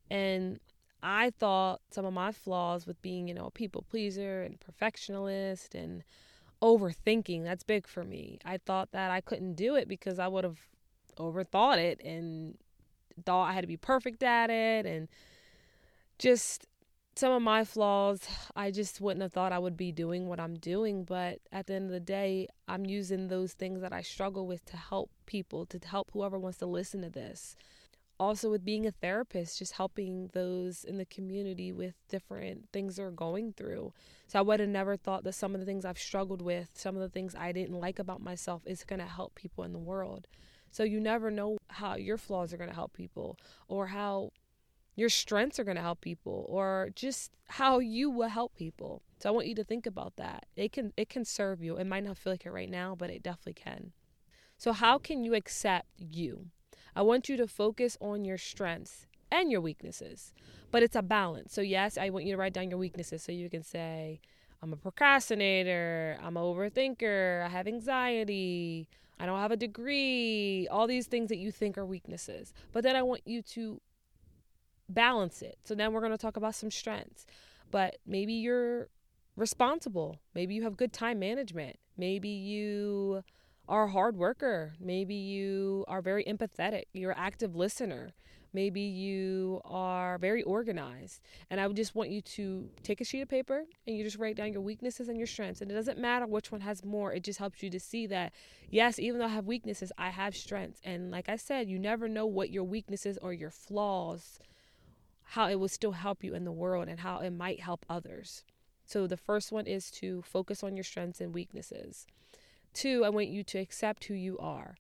and 0.10 0.60
i 1.04 1.32
thought 1.40 1.82
some 1.92 2.06
of 2.06 2.14
my 2.14 2.32
flaws 2.32 2.86
with 2.86 3.02
being 3.02 3.28
you 3.28 3.34
know 3.34 3.46
a 3.46 3.52
people 3.52 3.84
pleaser 3.90 4.44
and 4.44 4.60
perfectionist 4.60 5.76
and 5.76 6.04
overthinking. 6.62 7.44
That's 7.44 7.64
big 7.64 7.88
for 7.88 8.04
me. 8.04 8.40
I 8.46 8.58
thought 8.58 8.92
that 8.92 9.12
I 9.12 9.22
couldn't 9.22 9.54
do 9.54 9.76
it 9.76 9.88
because 9.88 10.20
I 10.20 10.28
would 10.28 10.44
have 10.44 10.60
overthought 11.18 11.78
it 11.78 12.02
and 12.04 12.58
thought 13.26 13.50
I 13.50 13.54
had 13.54 13.62
to 13.62 13.68
be 13.68 13.78
perfect 13.78 14.24
at 14.24 14.50
it 14.50 14.86
and 14.86 15.08
just 16.18 16.68
some 17.20 17.34
of 17.34 17.42
my 17.42 17.66
flaws, 17.66 18.22
I 18.56 18.72
just 18.72 19.02
wouldn't 19.02 19.22
have 19.22 19.34
thought 19.34 19.52
I 19.52 19.60
would 19.60 19.76
be 19.76 19.92
doing 19.92 20.30
what 20.30 20.40
I'm 20.40 20.56
doing. 20.56 21.04
But 21.04 21.40
at 21.52 21.68
the 21.68 21.74
end 21.74 21.88
of 21.88 21.92
the 21.92 22.00
day, 22.00 22.48
I'm 22.66 22.86
using 22.86 23.28
those 23.28 23.52
things 23.52 23.82
that 23.82 23.92
I 23.92 24.02
struggle 24.02 24.48
with 24.48 24.64
to 24.68 24.78
help 24.78 25.12
people, 25.26 25.66
to 25.66 25.80
help 25.86 26.12
whoever 26.14 26.40
wants 26.40 26.60
to 26.60 26.66
listen 26.66 27.02
to 27.02 27.10
this 27.10 27.58
also 28.20 28.50
with 28.50 28.66
being 28.66 28.86
a 28.86 28.92
therapist, 28.92 29.60
just 29.60 29.74
helping 29.74 30.30
those 30.34 30.84
in 30.84 30.98
the 30.98 31.06
community 31.06 31.72
with 31.72 31.94
different 32.10 32.68
things 32.74 32.98
they're 32.98 33.12
going 33.12 33.54
through. 33.54 33.94
So 34.28 34.40
I 34.40 34.42
would 34.42 34.60
have 34.60 34.68
never 34.68 34.98
thought 34.98 35.24
that 35.24 35.34
some 35.34 35.54
of 35.54 35.62
the 35.62 35.66
things 35.66 35.86
I've 35.86 35.98
struggled 35.98 36.42
with, 36.42 36.70
some 36.74 36.96
of 36.96 37.02
the 37.02 37.08
things 37.08 37.34
I 37.34 37.54
didn't 37.54 37.80
like 37.80 37.98
about 37.98 38.22
myself 38.22 38.62
is 38.66 38.84
going 38.84 39.00
to 39.00 39.06
help 39.06 39.36
people 39.36 39.64
in 39.64 39.72
the 39.72 39.80
world. 39.80 40.28
So 40.70 40.84
you 40.84 41.00
never 41.00 41.32
know 41.32 41.58
how 41.68 41.96
your 41.96 42.18
flaws 42.18 42.54
are 42.54 42.58
going 42.58 42.70
to 42.70 42.76
help 42.76 42.94
people 42.94 43.38
or 43.68 43.88
how 43.88 44.32
your 45.00 45.10
strengths 45.10 45.60
are 45.60 45.64
going 45.64 45.78
to 45.78 45.82
help 45.82 46.02
people 46.02 46.46
or 46.50 46.90
just 46.96 47.32
how 47.48 47.80
you 47.80 48.10
will 48.10 48.28
help 48.28 48.56
people. 48.56 49.02
So 49.20 49.30
I 49.30 49.32
want 49.32 49.48
you 49.48 49.56
to 49.56 49.64
think 49.64 49.86
about 49.86 50.16
that. 50.18 50.46
It 50.56 50.72
can 50.72 50.94
it 50.98 51.10
can 51.10 51.26
serve 51.26 51.64
you. 51.64 51.78
It 51.78 51.88
might 51.88 52.04
not 52.04 52.18
feel 52.18 52.34
like 52.34 52.46
it 52.46 52.52
right 52.52 52.70
now, 52.70 52.96
but 52.96 53.10
it 53.10 53.24
definitely 53.24 53.54
can. 53.54 53.92
So 54.58 54.74
how 54.74 54.98
can 54.98 55.24
you 55.24 55.36
accept 55.36 55.88
you? 55.98 56.48
I 56.96 57.02
want 57.02 57.30
you 57.30 57.38
to 57.38 57.48
focus 57.48 57.98
on 58.02 58.26
your 58.26 58.38
strengths 58.38 59.08
and 59.32 59.52
your 59.52 59.62
weaknesses, 59.62 60.34
but 60.72 60.84
it's 60.84 60.96
a 60.96 61.02
balance. 61.02 61.54
So, 61.54 61.62
yes, 61.62 61.98
I 61.98 62.10
want 62.10 62.26
you 62.26 62.34
to 62.34 62.38
write 62.38 62.54
down 62.54 62.70
your 62.70 62.80
weaknesses 62.80 63.24
so 63.24 63.32
you 63.32 63.50
can 63.50 63.64
say, 63.64 64.20
I'm 64.62 64.74
a 64.74 64.76
procrastinator, 64.76 66.18
I'm 66.22 66.36
an 66.36 66.44
overthinker, 66.44 67.46
I 67.46 67.50
have 67.50 67.68
anxiety, 67.68 68.90
I 69.20 69.26
don't 69.26 69.40
have 69.40 69.52
a 69.52 69.58
degree, 69.58 70.68
all 70.70 70.88
these 70.88 71.08
things 71.08 71.30
that 71.30 71.38
you 71.38 71.52
think 71.52 71.78
are 71.78 71.86
weaknesses. 71.86 72.54
But 72.74 72.84
then 72.84 72.96
I 72.96 73.04
want 73.04 73.22
you 73.26 73.42
to 73.42 73.80
balance 74.90 75.42
it. 75.42 75.58
So 75.64 75.76
then 75.76 75.94
we're 75.94 76.02
going 76.02 76.12
to 76.12 76.18
talk 76.18 76.38
about 76.38 76.56
some 76.56 76.72
strengths. 76.72 77.26
But 77.72 77.98
maybe 78.06 78.34
you're 78.34 78.90
responsible. 79.36 80.20
Maybe 80.34 80.56
you 80.56 80.64
have 80.64 80.76
good 80.76 80.92
time 80.92 81.20
management. 81.20 81.78
Maybe 81.98 82.30
you 82.30 83.24
are 83.68 83.84
a 83.84 83.92
hard 83.92 84.18
worker. 84.18 84.74
Maybe 84.80 85.16
you 85.16 85.86
are 85.88 86.02
very 86.02 86.24
empathetic. 86.24 86.86
You're 86.94 87.12
an 87.12 87.20
active 87.20 87.56
listener. 87.56 88.14
Maybe 88.52 88.82
you 88.82 89.62
are 89.64 90.18
very 90.18 90.42
organized. 90.42 91.22
And 91.52 91.62
I 91.62 91.68
would 91.68 91.76
just 91.76 91.94
want 91.94 92.10
you 92.10 92.22
to 92.22 92.68
take 92.82 93.00
a 93.00 93.04
sheet 93.04 93.22
of 93.22 93.30
paper 93.30 93.66
and 93.86 93.96
you 93.96 94.04
just 94.04 94.18
write 94.18 94.36
down 94.36 94.54
your 94.54 94.64
weaknesses 94.64 95.08
and 95.08 95.18
your 95.18 95.28
strengths. 95.28 95.62
And 95.62 95.70
it 95.70 95.76
doesn't 95.76 96.00
matter 96.00 96.26
which 96.26 96.52
one 96.52 96.62
has 96.62 96.84
more, 96.84 97.14
it 97.14 97.24
just 97.24 97.38
helps 97.38 97.62
you 97.62 97.70
to 97.70 97.80
see 97.80 98.08
that, 98.08 98.34
yes, 98.72 98.98
even 98.98 99.20
though 99.20 99.26
I 99.26 99.30
have 99.30 99.46
weaknesses, 99.46 99.92
I 99.98 100.10
have 100.10 100.36
strengths. 100.36 100.82
And 100.84 101.12
like 101.12 101.30
I 101.30 101.36
said, 101.36 101.70
you 101.70 101.78
never 101.78 102.10
know 102.10 102.26
what 102.26 102.50
your 102.50 102.64
weaknesses 102.64 103.20
or 103.22 103.34
your 103.34 103.52
flaws, 103.52 104.40
how 105.34 105.48
it 105.48 105.60
will 105.60 105.68
still 105.68 105.92
help 105.92 106.24
you 106.24 106.34
in 106.34 106.44
the 106.44 106.52
world 106.52 106.88
and 106.88 107.02
how 107.02 107.20
it 107.20 107.30
might 107.30 107.60
help 107.60 107.86
others. 107.88 108.44
So 108.86 109.06
the 109.06 109.18
first 109.18 109.52
one 109.52 109.68
is 109.68 109.92
to 109.92 110.24
focus 110.24 110.64
on 110.64 110.76
your 110.76 110.84
strengths 110.84 111.22
and 111.22 111.34
weaknesses. 111.34 112.08
Two, 112.74 113.04
I 113.06 113.10
want 113.10 113.28
you 113.28 113.44
to 113.44 113.60
accept 113.60 114.06
who 114.06 114.16
you 114.16 114.40
are. 114.40 114.78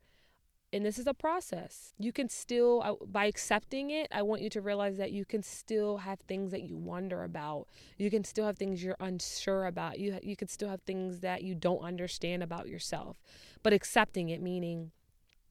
And 0.74 0.84
this 0.84 0.98
is 0.98 1.06
a 1.06 1.14
process. 1.14 1.94
You 2.00 2.12
can 2.12 2.30
still, 2.30 2.82
uh, 2.84 3.06
by 3.06 3.26
accepting 3.26 3.92
it, 3.92 4.08
I 4.12 4.24
want 4.24 4.42
you 4.42 4.50
to 4.52 4.62
realize 4.62 4.98
that 4.98 5.12
you 5.12 5.26
can 5.26 5.44
still 5.44 5.98
have 5.98 6.20
things 6.22 6.52
that 6.52 6.64
you 6.64 6.76
wonder 6.78 7.24
about. 7.24 7.68
You 7.98 8.10
can 8.10 8.24
still 8.24 8.46
have 8.46 8.58
things 8.58 8.84
you're 8.84 8.96
unsure 9.00 9.66
about. 9.66 10.00
You, 10.00 10.20
you 10.24 10.36
can 10.36 10.48
still 10.48 10.70
have 10.70 10.82
things 10.82 11.20
that 11.20 11.44
you 11.44 11.54
don't 11.54 11.82
understand 11.82 12.42
about 12.42 12.68
yourself. 12.68 13.20
But 13.62 13.74
accepting 13.74 14.30
it, 14.30 14.42
meaning, 14.42 14.92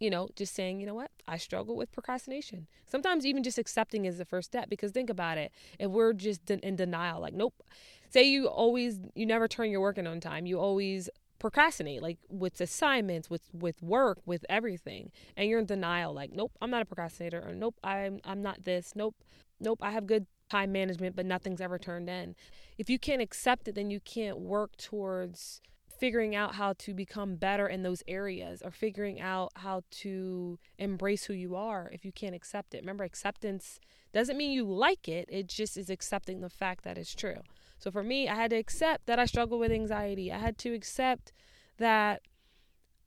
you 0.00 0.10
know, 0.10 0.28
just 0.36 0.54
saying, 0.54 0.80
you 0.80 0.86
know 0.86 0.94
what, 0.94 1.10
I 1.26 1.38
struggle 1.38 1.76
with 1.76 1.92
procrastination. 1.92 2.66
Sometimes 2.86 3.26
even 3.26 3.42
just 3.42 3.58
accepting 3.58 4.04
is 4.04 4.18
the 4.18 4.24
first 4.24 4.50
step 4.50 4.68
because 4.68 4.92
think 4.92 5.10
about 5.10 5.38
it. 5.38 5.52
If 5.78 5.90
we're 5.90 6.12
just 6.12 6.50
in 6.50 6.76
denial, 6.76 7.20
like, 7.20 7.34
nope, 7.34 7.62
say 8.10 8.22
you 8.22 8.46
always, 8.46 9.00
you 9.14 9.26
never 9.26 9.48
turn 9.48 9.70
your 9.70 9.80
work 9.80 9.98
in 9.98 10.06
on 10.06 10.20
time, 10.20 10.46
you 10.46 10.58
always 10.58 11.08
procrastinate 11.38 12.02
like 12.02 12.18
with 12.28 12.60
assignments 12.60 13.30
with 13.30 13.42
with 13.52 13.80
work 13.80 14.18
with 14.26 14.44
everything 14.48 15.12
and 15.36 15.48
you're 15.48 15.60
in 15.60 15.66
denial 15.66 16.12
like 16.12 16.32
nope 16.32 16.50
i'm 16.60 16.70
not 16.70 16.82
a 16.82 16.84
procrastinator 16.84 17.40
or 17.46 17.54
nope 17.54 17.76
i'm 17.84 18.18
i'm 18.24 18.42
not 18.42 18.64
this 18.64 18.92
nope 18.96 19.14
nope 19.60 19.78
i 19.80 19.92
have 19.92 20.06
good 20.06 20.26
time 20.50 20.72
management 20.72 21.14
but 21.14 21.24
nothing's 21.24 21.60
ever 21.60 21.78
turned 21.78 22.08
in 22.08 22.34
if 22.76 22.90
you 22.90 22.98
can't 22.98 23.22
accept 23.22 23.68
it 23.68 23.74
then 23.76 23.88
you 23.90 24.00
can't 24.00 24.38
work 24.38 24.76
towards 24.76 25.60
figuring 25.98 26.34
out 26.34 26.54
how 26.54 26.72
to 26.74 26.94
become 26.94 27.36
better 27.36 27.66
in 27.66 27.82
those 27.82 28.02
areas 28.06 28.62
or 28.62 28.70
figuring 28.70 29.20
out 29.20 29.50
how 29.56 29.82
to 29.90 30.58
embrace 30.78 31.24
who 31.24 31.34
you 31.34 31.56
are 31.56 31.90
if 31.92 32.04
you 32.04 32.12
can't 32.12 32.34
accept 32.34 32.74
it. 32.74 32.80
Remember, 32.80 33.04
acceptance 33.04 33.80
doesn't 34.12 34.36
mean 34.36 34.52
you 34.52 34.64
like 34.64 35.08
it, 35.08 35.28
it 35.28 35.48
just 35.48 35.76
is 35.76 35.90
accepting 35.90 36.40
the 36.40 36.48
fact 36.48 36.84
that 36.84 36.96
it's 36.96 37.14
true. 37.14 37.40
So 37.78 37.90
for 37.90 38.02
me, 38.02 38.28
I 38.28 38.34
had 38.34 38.50
to 38.50 38.56
accept 38.56 39.06
that 39.06 39.18
I 39.18 39.26
struggled 39.26 39.60
with 39.60 39.72
anxiety. 39.72 40.32
I 40.32 40.38
had 40.38 40.56
to 40.58 40.72
accept 40.72 41.32
that 41.78 42.22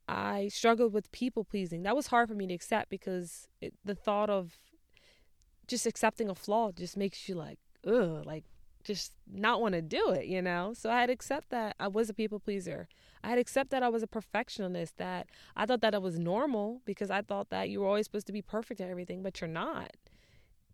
I 0.08 0.48
struggled 0.48 0.92
with 0.92 1.12
people 1.12 1.44
pleasing. 1.44 1.82
That 1.82 1.96
was 1.96 2.08
hard 2.08 2.28
for 2.28 2.34
me 2.34 2.46
to 2.46 2.54
accept 2.54 2.90
because 2.90 3.48
it, 3.60 3.74
the 3.84 3.94
thought 3.94 4.30
of 4.30 4.58
just 5.66 5.86
accepting 5.86 6.28
a 6.28 6.34
flaw 6.34 6.72
just 6.72 6.96
makes 6.96 7.28
you 7.28 7.34
like, 7.34 7.58
ugh, 7.86 8.24
like 8.26 8.44
just 8.84 9.12
not 9.30 9.60
want 9.60 9.74
to 9.74 9.82
do 9.82 10.10
it, 10.10 10.26
you 10.26 10.42
know? 10.42 10.72
So 10.74 10.90
I 10.90 11.00
had 11.00 11.06
to 11.06 11.12
accept 11.12 11.50
that 11.50 11.76
I 11.78 11.88
was 11.88 12.10
a 12.10 12.14
people 12.14 12.38
pleaser. 12.38 12.88
I 13.22 13.28
had 13.28 13.34
to 13.36 13.40
accept 13.40 13.70
that 13.70 13.82
I 13.82 13.88
was 13.88 14.02
a 14.02 14.06
perfectionist, 14.06 14.96
that 14.98 15.28
I 15.56 15.66
thought 15.66 15.80
that 15.80 15.94
it 15.94 16.02
was 16.02 16.18
normal 16.18 16.80
because 16.84 17.10
I 17.10 17.22
thought 17.22 17.50
that 17.50 17.68
you 17.68 17.80
were 17.80 17.86
always 17.86 18.06
supposed 18.06 18.26
to 18.26 18.32
be 18.32 18.42
perfect 18.42 18.80
at 18.80 18.90
everything, 18.90 19.22
but 19.22 19.40
you're 19.40 19.48
not. 19.48 19.92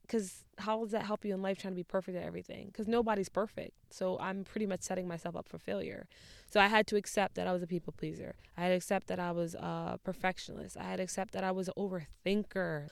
Because 0.02 0.44
how 0.56 0.80
does 0.82 0.92
that 0.92 1.04
help 1.04 1.22
you 1.24 1.34
in 1.34 1.42
life 1.42 1.58
trying 1.58 1.74
to 1.74 1.76
be 1.76 1.84
perfect 1.84 2.16
at 2.16 2.24
everything? 2.24 2.68
Because 2.68 2.88
nobody's 2.88 3.28
perfect. 3.28 3.72
So 3.90 4.18
I'm 4.18 4.42
pretty 4.42 4.64
much 4.64 4.80
setting 4.80 5.06
myself 5.06 5.36
up 5.36 5.46
for 5.46 5.58
failure. 5.58 6.08
So 6.50 6.60
I 6.60 6.68
had 6.68 6.86
to 6.86 6.96
accept 6.96 7.34
that 7.34 7.46
I 7.46 7.52
was 7.52 7.62
a 7.62 7.66
people 7.66 7.92
pleaser. 7.94 8.34
I 8.56 8.62
had 8.62 8.68
to 8.70 8.74
accept 8.76 9.08
that 9.08 9.18
I 9.18 9.32
was 9.32 9.54
a 9.54 10.00
perfectionist. 10.02 10.78
I 10.78 10.84
had 10.84 10.96
to 10.96 11.02
accept 11.02 11.32
that 11.34 11.44
I 11.44 11.50
was 11.50 11.68
an 11.68 11.74
overthinker. 11.76 12.88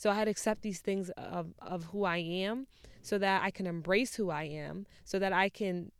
So 0.00 0.08
I 0.08 0.14
had 0.14 0.24
to 0.24 0.30
accept 0.30 0.62
these 0.62 0.80
things 0.80 1.10
of, 1.10 1.52
of 1.60 1.84
who 1.92 2.04
I 2.04 2.16
am 2.16 2.66
so 3.02 3.18
that 3.18 3.42
I 3.42 3.50
can 3.50 3.66
embrace 3.66 4.14
who 4.14 4.30
I 4.30 4.44
am, 4.44 4.86
so 5.04 5.18
that 5.18 5.34
I 5.34 5.50
can 5.50 5.92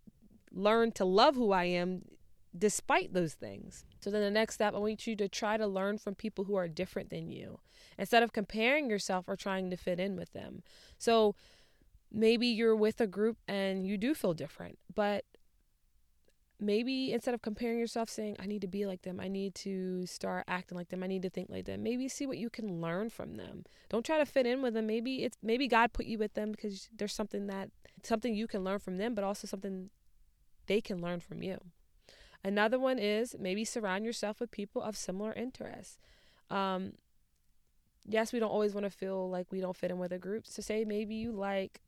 learn 0.51 0.93
to 0.93 1.05
love 1.05 1.35
who 1.35 1.53
I 1.53 1.65
am 1.65 2.07
despite 2.57 3.13
those 3.13 3.35
things. 3.35 3.85
So 4.01 4.11
then 4.11 4.23
the 4.23 4.31
next 4.31 4.55
step, 4.55 4.73
I 4.75 4.79
want 4.79 5.07
you 5.07 5.17
to 5.17 5.29
try 5.29 5.59
to 5.59 5.67
learn 5.67 5.99
from 5.99 6.15
people 6.15 6.45
who 6.45 6.55
are 6.55 6.67
different 6.67 7.11
than 7.11 7.29
you 7.29 7.61
instead 7.99 8.23
of 8.23 8.33
comparing 8.33 8.89
yourself 8.89 9.27
or 9.29 9.37
trying 9.37 9.69
to 9.69 9.77
fit 9.77 10.01
in 10.01 10.17
with 10.17 10.33
them. 10.33 10.63
So 10.97 11.35
maybe 12.11 12.47
you're 12.47 12.75
with 12.75 13.03
a 13.03 13.07
group 13.07 13.37
and 13.47 13.87
you 13.87 13.99
do 13.99 14.15
feel 14.15 14.33
different, 14.33 14.79
but 14.95 15.27
maybe 16.61 17.13
instead 17.13 17.35
of 17.35 17.43
comparing 17.43 17.79
yourself 17.79 18.09
saying 18.09 18.37
i 18.39 18.47
need 18.47 18.61
to 18.61 18.69
be 18.69 18.85
like 18.85 19.03
them 19.03 19.19
i 19.19 19.29
need 19.29 19.55
to 19.55 20.05
start 20.07 20.45
acting 20.47 20.77
like 20.77 20.89
them 20.91 21.03
i 21.03 21.07
need 21.07 21.23
to 21.23 21.31
think 21.31 21.49
like 21.49 21.65
them 21.65 21.83
maybe 21.83 22.09
see 22.09 22.27
what 22.27 22.39
you 22.39 22.51
can 22.51 22.81
learn 22.81 23.11
from 23.11 23.37
them. 23.37 23.65
Don't 23.89 24.05
try 24.05 24.19
to 24.19 24.27
fit 24.27 24.47
in 24.47 24.63
with 24.63 24.75
them. 24.75 24.87
Maybe 24.87 25.25
it's 25.25 25.37
maybe 25.43 25.69
god 25.69 25.93
put 25.93 26.07
you 26.07 26.19
with 26.19 26.35
them 26.35 26.53
because 26.53 26.89
there's 26.97 27.15
something 27.15 27.47
that 27.47 27.71
something 28.03 28.35
you 28.35 28.47
can 28.47 28.65
learn 28.65 28.79
from 28.79 28.97
them 28.97 29.15
but 29.15 29.25
also 29.25 29.47
something 29.47 29.91
they 30.67 30.81
can 30.81 31.01
learn 31.01 31.21
from 31.21 31.43
you. 31.43 31.59
Another 32.45 32.79
one 32.79 32.99
is 32.99 33.37
maybe 33.39 33.65
surround 33.65 34.05
yourself 34.05 34.41
with 34.41 34.51
people 34.51 34.83
of 34.83 34.97
similar 34.97 35.33
interests. 35.33 35.99
Um, 36.51 36.93
yes 38.07 38.33
we 38.33 38.39
don't 38.39 38.51
always 38.51 38.75
want 38.75 38.85
to 38.85 38.91
feel 38.91 39.29
like 39.29 39.47
we 39.51 39.61
don't 39.61 39.77
fit 39.77 39.91
in 39.91 39.99
with 39.99 40.13
a 40.13 40.19
group. 40.19 40.47
So 40.47 40.63
say 40.63 40.85
maybe 40.85 41.15
you 41.15 41.33
like 41.33 41.81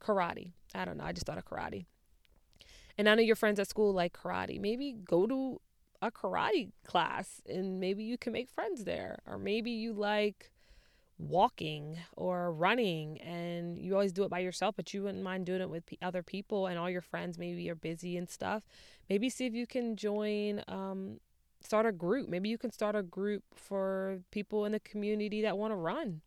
karate. 0.00 0.52
I 0.74 0.84
don't 0.84 0.98
know 0.98 1.04
i 1.04 1.12
just 1.12 1.26
thought 1.26 1.38
of 1.38 1.44
karate 1.46 1.86
and 2.98 3.08
I 3.08 3.14
know 3.14 3.22
your 3.22 3.36
friends 3.36 3.60
at 3.60 3.68
school 3.68 3.92
like 3.92 4.12
karate. 4.12 4.60
Maybe 4.60 4.92
go 4.92 5.26
to 5.26 5.60
a 6.02 6.10
karate 6.10 6.70
class 6.84 7.40
and 7.48 7.80
maybe 7.80 8.04
you 8.04 8.18
can 8.18 8.32
make 8.32 8.50
friends 8.50 8.84
there. 8.84 9.18
Or 9.26 9.38
maybe 9.38 9.70
you 9.70 9.92
like 9.92 10.50
walking 11.18 11.98
or 12.16 12.52
running 12.52 13.20
and 13.20 13.78
you 13.78 13.94
always 13.94 14.12
do 14.12 14.24
it 14.24 14.30
by 14.30 14.38
yourself, 14.38 14.76
but 14.76 14.92
you 14.92 15.02
wouldn't 15.02 15.24
mind 15.24 15.46
doing 15.46 15.60
it 15.60 15.70
with 15.70 15.84
other 16.02 16.22
people 16.22 16.66
and 16.66 16.78
all 16.78 16.90
your 16.90 17.00
friends 17.00 17.38
maybe 17.38 17.68
are 17.70 17.74
busy 17.74 18.16
and 18.16 18.28
stuff. 18.28 18.62
Maybe 19.08 19.30
see 19.30 19.46
if 19.46 19.54
you 19.54 19.66
can 19.66 19.96
join, 19.96 20.62
um, 20.68 21.20
start 21.60 21.86
a 21.86 21.92
group. 21.92 22.28
Maybe 22.28 22.48
you 22.48 22.58
can 22.58 22.72
start 22.72 22.94
a 22.94 23.02
group 23.02 23.42
for 23.54 24.20
people 24.30 24.64
in 24.64 24.72
the 24.72 24.80
community 24.80 25.42
that 25.42 25.58
want 25.58 25.72
to 25.72 25.76
run. 25.76 26.22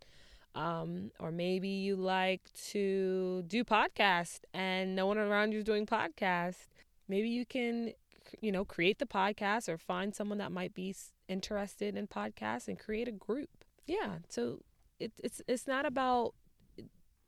Um, 0.60 1.12
or 1.22 1.32
maybe 1.32 1.70
you 1.70 1.96
like 1.96 2.42
to 2.72 3.44
do 3.48 3.64
podcast 3.64 4.42
and 4.54 4.94
no 4.94 5.06
one 5.06 5.18
around 5.18 5.54
you 5.54 5.60
is 5.60 5.64
doing 5.64 5.86
podcast. 5.86 6.68
Maybe 7.08 7.30
you 7.30 7.46
can, 7.46 7.94
you 8.42 8.52
know, 8.52 8.66
create 8.66 9.00
the 9.00 9.06
podcast 9.06 9.70
or 9.70 9.78
find 9.78 10.14
someone 10.14 10.38
that 10.40 10.52
might 10.52 10.74
be 10.74 10.94
interested 11.30 11.96
in 11.96 12.08
podcasts 12.08 12.68
and 12.68 12.78
create 12.78 13.08
a 13.08 13.14
group. 13.14 13.64
Yeah. 13.88 14.18
So 14.28 14.60
it, 15.00 15.14
it's 15.24 15.42
it's 15.48 15.66
not 15.66 15.86
about. 15.86 16.34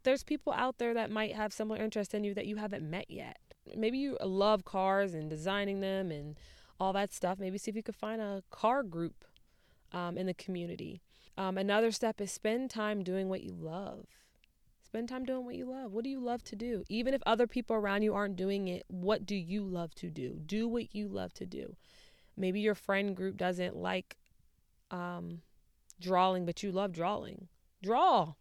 There's 0.04 0.24
people 0.24 0.52
out 0.52 0.78
there 0.78 0.94
that 0.94 1.10
might 1.10 1.34
have 1.34 1.54
similar 1.54 1.82
interest 1.82 2.14
in 2.14 2.26
you 2.26 2.34
that 2.34 2.48
you 2.48 2.58
haven't 2.58 2.84
met 2.84 3.10
yet. 3.10 3.38
Maybe 3.78 3.98
you 3.98 4.18
love 4.22 4.66
cars 4.66 5.14
and 5.14 5.30
designing 5.30 5.80
them 5.80 6.12
and 6.12 6.38
all 6.82 6.92
that 6.94 7.14
stuff. 7.14 7.40
Maybe 7.40 7.58
see 7.58 7.70
if 7.70 7.78
you 7.78 7.84
could 7.84 7.96
find 7.96 8.20
a 8.20 8.44
car 8.50 8.84
group 8.84 9.24
um, 9.94 10.18
in 10.18 10.26
the 10.26 10.34
community 10.34 11.02
um, 11.42 11.58
another 11.58 11.92
step 11.92 12.22
is 12.22 12.32
spend 12.32 12.70
time 12.70 13.04
doing 13.04 13.28
what 13.28 13.42
you 13.42 13.52
love. 13.52 14.06
Spend 14.86 15.10
time 15.10 15.26
doing 15.26 15.44
what 15.44 15.56
you 15.56 15.66
love. 15.66 15.92
What 15.92 16.04
do 16.04 16.10
you 16.12 16.20
love 16.20 16.44
to 16.44 16.56
do? 16.56 16.84
Even 16.88 17.16
if 17.16 17.24
other 17.26 17.48
people 17.48 17.76
around 17.76 18.04
you 18.04 18.14
aren't 18.14 18.36
doing 18.36 18.68
it, 18.68 18.84
what 18.88 19.26
do 19.26 19.34
you 19.36 19.64
love 19.64 19.96
to 19.96 20.12
do? 20.12 20.40
Do 20.46 20.68
what 20.68 20.94
you 20.94 21.08
love 21.08 21.34
to 21.34 21.48
do. 21.48 21.76
Maybe 22.38 22.60
your 22.60 22.76
friend 22.76 23.16
group 23.16 23.38
doesn't 23.38 23.76
like 23.76 24.18
um, 24.92 25.42
drawing, 26.00 26.46
but 26.46 26.62
you 26.62 26.72
love 26.72 26.92
drawing. 26.92 27.48
Draw. 27.82 28.34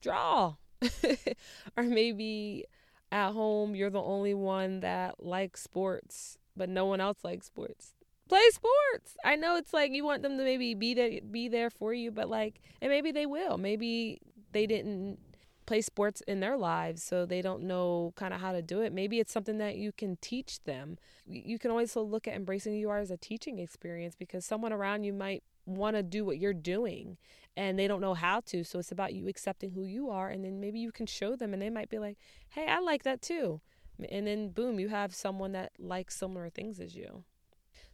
Draw. 0.00 0.54
or 1.76 1.82
maybe 1.82 2.64
at 3.10 3.32
home 3.32 3.74
you're 3.74 3.90
the 3.90 4.00
only 4.00 4.34
one 4.34 4.80
that 4.80 5.24
likes 5.24 5.62
sports, 5.62 6.38
but 6.56 6.68
no 6.68 6.86
one 6.86 7.00
else 7.00 7.24
likes 7.24 7.46
sports 7.46 7.94
play 8.30 8.48
sports. 8.52 9.16
I 9.24 9.34
know 9.34 9.56
it's 9.56 9.74
like 9.74 9.90
you 9.90 10.04
want 10.04 10.22
them 10.22 10.38
to 10.38 10.44
maybe 10.44 10.74
be 10.74 10.94
there, 10.94 11.20
be 11.28 11.48
there 11.48 11.68
for 11.68 11.92
you, 11.92 12.12
but 12.12 12.30
like, 12.30 12.60
and 12.80 12.88
maybe 12.88 13.10
they 13.10 13.26
will. 13.26 13.58
Maybe 13.58 14.20
they 14.52 14.68
didn't 14.68 15.18
play 15.66 15.80
sports 15.80 16.22
in 16.28 16.38
their 16.38 16.56
lives, 16.56 17.02
so 17.02 17.26
they 17.26 17.42
don't 17.42 17.64
know 17.64 18.12
kind 18.14 18.32
of 18.32 18.40
how 18.40 18.52
to 18.52 18.62
do 18.62 18.82
it. 18.82 18.92
Maybe 18.92 19.18
it's 19.18 19.32
something 19.32 19.58
that 19.58 19.76
you 19.76 19.90
can 19.90 20.16
teach 20.20 20.62
them. 20.62 20.96
You 21.26 21.58
can 21.58 21.72
always 21.72 21.96
look 21.96 22.28
at 22.28 22.34
embracing 22.34 22.74
who 22.74 22.78
you 22.78 22.88
are 22.90 22.98
as 22.98 23.10
a 23.10 23.16
teaching 23.16 23.58
experience 23.58 24.14
because 24.14 24.44
someone 24.44 24.72
around 24.72 25.02
you 25.02 25.12
might 25.12 25.42
want 25.66 25.96
to 25.96 26.02
do 26.04 26.24
what 26.24 26.38
you're 26.38 26.54
doing 26.54 27.16
and 27.56 27.76
they 27.76 27.88
don't 27.88 28.00
know 28.00 28.14
how 28.14 28.40
to. 28.46 28.62
So 28.62 28.78
it's 28.78 28.92
about 28.92 29.12
you 29.12 29.26
accepting 29.26 29.72
who 29.72 29.82
you 29.82 30.08
are, 30.08 30.28
and 30.28 30.44
then 30.44 30.60
maybe 30.60 30.78
you 30.78 30.92
can 30.92 31.06
show 31.06 31.34
them, 31.34 31.52
and 31.52 31.60
they 31.60 31.68
might 31.68 31.90
be 31.90 31.98
like, 31.98 32.16
"Hey, 32.50 32.66
I 32.68 32.78
like 32.78 33.02
that 33.02 33.22
too." 33.22 33.60
And 34.08 34.28
then 34.28 34.50
boom, 34.50 34.78
you 34.78 34.88
have 34.88 35.12
someone 35.12 35.50
that 35.52 35.72
likes 35.80 36.16
similar 36.16 36.48
things 36.48 36.78
as 36.78 36.94
you. 36.94 37.24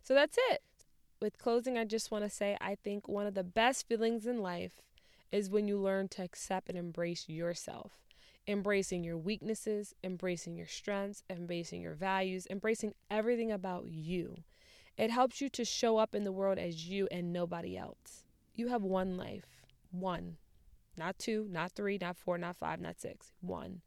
So 0.06 0.14
that's 0.14 0.38
it. 0.50 0.62
With 1.20 1.36
closing, 1.36 1.76
I 1.76 1.84
just 1.84 2.12
want 2.12 2.22
to 2.22 2.30
say 2.30 2.56
I 2.60 2.76
think 2.76 3.08
one 3.08 3.26
of 3.26 3.34
the 3.34 3.42
best 3.42 3.88
feelings 3.88 4.24
in 4.24 4.40
life 4.40 4.80
is 5.32 5.50
when 5.50 5.66
you 5.66 5.78
learn 5.78 6.06
to 6.10 6.22
accept 6.22 6.68
and 6.68 6.78
embrace 6.78 7.28
yourself. 7.28 7.90
Embracing 8.46 9.02
your 9.02 9.18
weaknesses, 9.18 9.96
embracing 10.04 10.54
your 10.54 10.68
strengths, 10.68 11.24
embracing 11.28 11.82
your 11.82 11.94
values, 11.94 12.46
embracing 12.48 12.94
everything 13.10 13.50
about 13.50 13.88
you. 13.88 14.44
It 14.96 15.10
helps 15.10 15.40
you 15.40 15.48
to 15.48 15.64
show 15.64 15.98
up 15.98 16.14
in 16.14 16.22
the 16.22 16.30
world 16.30 16.60
as 16.60 16.88
you 16.88 17.08
and 17.10 17.32
nobody 17.32 17.76
else. 17.76 18.22
You 18.54 18.68
have 18.68 18.82
one 18.82 19.16
life. 19.16 19.64
One. 19.90 20.36
Not 20.96 21.18
two, 21.18 21.48
not 21.50 21.72
three, 21.72 21.98
not 22.00 22.16
four, 22.16 22.38
not 22.38 22.54
five, 22.54 22.80
not 22.80 23.00
six. 23.00 23.32
One. 23.40 23.80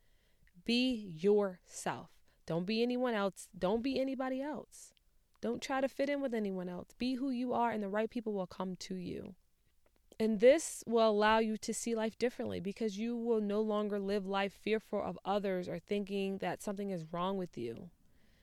Be 0.66 1.14
yourself. 1.18 2.10
Don't 2.46 2.66
be 2.66 2.84
anyone 2.84 3.14
else. 3.14 3.48
Don't 3.58 3.82
be 3.82 4.02
anybody 4.02 4.42
else. 4.42 4.92
Don't 5.42 5.62
try 5.62 5.82
to 5.82 5.88
fit 5.88 6.10
in 6.10 6.22
with 6.22 6.34
anyone 6.34 6.70
else. 6.70 6.90
Be 6.98 7.16
who 7.16 7.30
you 7.30 7.54
are, 7.54 7.72
and 7.72 7.82
the 7.82 7.90
right 7.90 8.10
people 8.10 8.34
will 8.34 8.48
come 8.48 8.76
to 8.78 8.96
you. 8.96 9.36
And 10.20 10.42
this 10.42 10.84
will 10.86 11.10
allow 11.10 11.40
you 11.40 11.56
to 11.58 11.74
see 11.74 11.96
life 11.96 12.18
differently 12.18 12.60
because 12.60 12.98
you 12.98 13.16
will 13.16 13.40
no 13.40 13.62
longer 13.62 14.00
live 14.00 14.26
life 14.26 14.52
fearful 14.52 15.02
of 15.02 15.18
others 15.24 15.70
or 15.70 15.80
thinking 15.80 16.40
that 16.40 16.62
something 16.62 16.90
is 16.90 17.06
wrong 17.14 17.38
with 17.38 17.58
you 17.58 17.90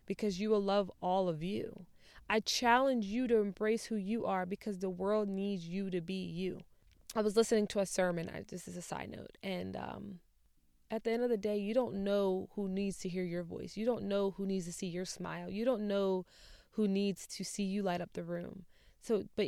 because 0.07 0.41
you 0.41 0.49
will 0.49 0.63
love 0.63 0.91
all 1.03 1.29
of 1.29 1.43
you. 1.43 1.85
I 2.31 2.41
challenge 2.41 3.05
you 3.05 3.29
to 3.29 3.37
embrace 3.37 3.85
who 3.85 3.97
you 3.97 4.25
are 4.25 4.47
because 4.47 4.79
the 4.79 4.89
world 4.89 5.29
needs 5.29 5.69
you 5.69 5.91
to 5.91 6.01
be 6.01 6.15
you. 6.15 6.63
I 7.15 7.21
was 7.21 7.37
listening 7.37 7.67
to 7.69 7.81
a 7.81 7.87
sermon, 7.87 8.31
I, 8.35 8.43
this 8.49 8.67
is 8.67 8.77
a 8.77 8.83
side 8.83 9.11
note, 9.11 9.39
and 9.43 9.77
um, 9.77 10.21
at 10.91 11.05
the 11.05 11.11
end 11.11 11.23
of 11.23 11.31
the 11.31 11.37
day, 11.37 11.57
you 11.57 11.73
don't 11.73 12.05
know 12.05 12.49
who 12.55 12.69
needs 12.69 12.99
to 12.99 13.09
hear 13.09 13.25
your 13.25 13.43
voice. 13.43 13.77
You 13.77 13.87
don't 13.87 14.05
know 14.05 14.33
who 14.33 14.47
needs 14.47 14.67
to 14.67 14.73
see 14.73 14.87
your 14.87 15.05
smile. 15.05 15.51
You 15.51 15.65
don't 15.65 15.87
know 15.89 16.25
who 16.77 16.87
needs 16.87 17.27
to 17.27 17.45
see 17.45 17.65
you 17.65 17.83
light 17.83 18.01
up 18.01 18.13
the 18.13 18.23
room. 18.23 18.65
So, 19.01 19.25
but 19.37 19.47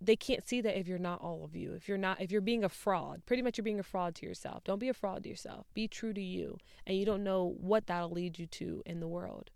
they 0.00 0.16
can't 0.16 0.46
see 0.46 0.60
that 0.60 0.78
if 0.78 0.86
you're 0.86 0.98
not 0.98 1.20
all 1.20 1.42
of 1.42 1.56
you. 1.56 1.72
If 1.72 1.88
you're 1.88 1.98
not, 1.98 2.20
if 2.20 2.30
you're 2.30 2.40
being 2.40 2.62
a 2.62 2.68
fraud, 2.68 3.22
pretty 3.26 3.42
much 3.42 3.58
you're 3.58 3.64
being 3.64 3.80
a 3.80 3.84
fraud 3.84 4.14
to 4.16 4.26
yourself. 4.26 4.64
Don't 4.64 4.78
be 4.78 4.88
a 4.88 4.94
fraud 4.94 5.22
to 5.22 5.28
yourself. 5.28 5.66
Be 5.74 5.88
true 5.88 6.12
to 6.12 6.20
you. 6.20 6.58
And 6.86 6.96
you 6.96 7.04
don't 7.04 7.24
know 7.24 7.56
what 7.58 7.86
that'll 7.86 8.10
lead 8.10 8.38
you 8.38 8.46
to 8.46 8.82
in 8.86 9.00
the 9.00 9.08
world. 9.08 9.50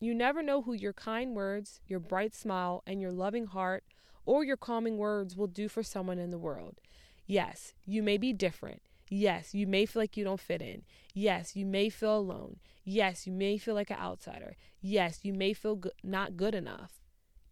You 0.00 0.14
never 0.14 0.42
know 0.42 0.62
who 0.62 0.72
your 0.72 0.92
kind 0.92 1.34
words, 1.34 1.80
your 1.86 2.00
bright 2.00 2.34
smile, 2.34 2.82
and 2.86 3.00
your 3.00 3.12
loving 3.12 3.46
heart 3.46 3.84
or 4.24 4.44
your 4.44 4.56
calming 4.56 4.96
words 4.96 5.36
will 5.36 5.46
do 5.46 5.68
for 5.68 5.82
someone 5.82 6.18
in 6.18 6.30
the 6.30 6.38
world. 6.38 6.80
Yes, 7.26 7.74
you 7.84 8.02
may 8.02 8.16
be 8.16 8.32
different. 8.32 8.82
Yes, 9.10 9.54
you 9.54 9.66
may 9.66 9.86
feel 9.86 10.02
like 10.02 10.16
you 10.16 10.24
don't 10.24 10.40
fit 10.40 10.60
in. 10.60 10.82
Yes, 11.14 11.56
you 11.56 11.64
may 11.64 11.88
feel 11.88 12.18
alone. 12.18 12.58
Yes, 12.84 13.26
you 13.26 13.32
may 13.32 13.58
feel 13.58 13.74
like 13.74 13.90
an 13.90 13.98
outsider. 13.98 14.56
Yes, 14.80 15.20
you 15.22 15.32
may 15.32 15.52
feel 15.52 15.76
go- 15.76 15.90
not 16.02 16.36
good 16.36 16.54
enough. 16.54 17.00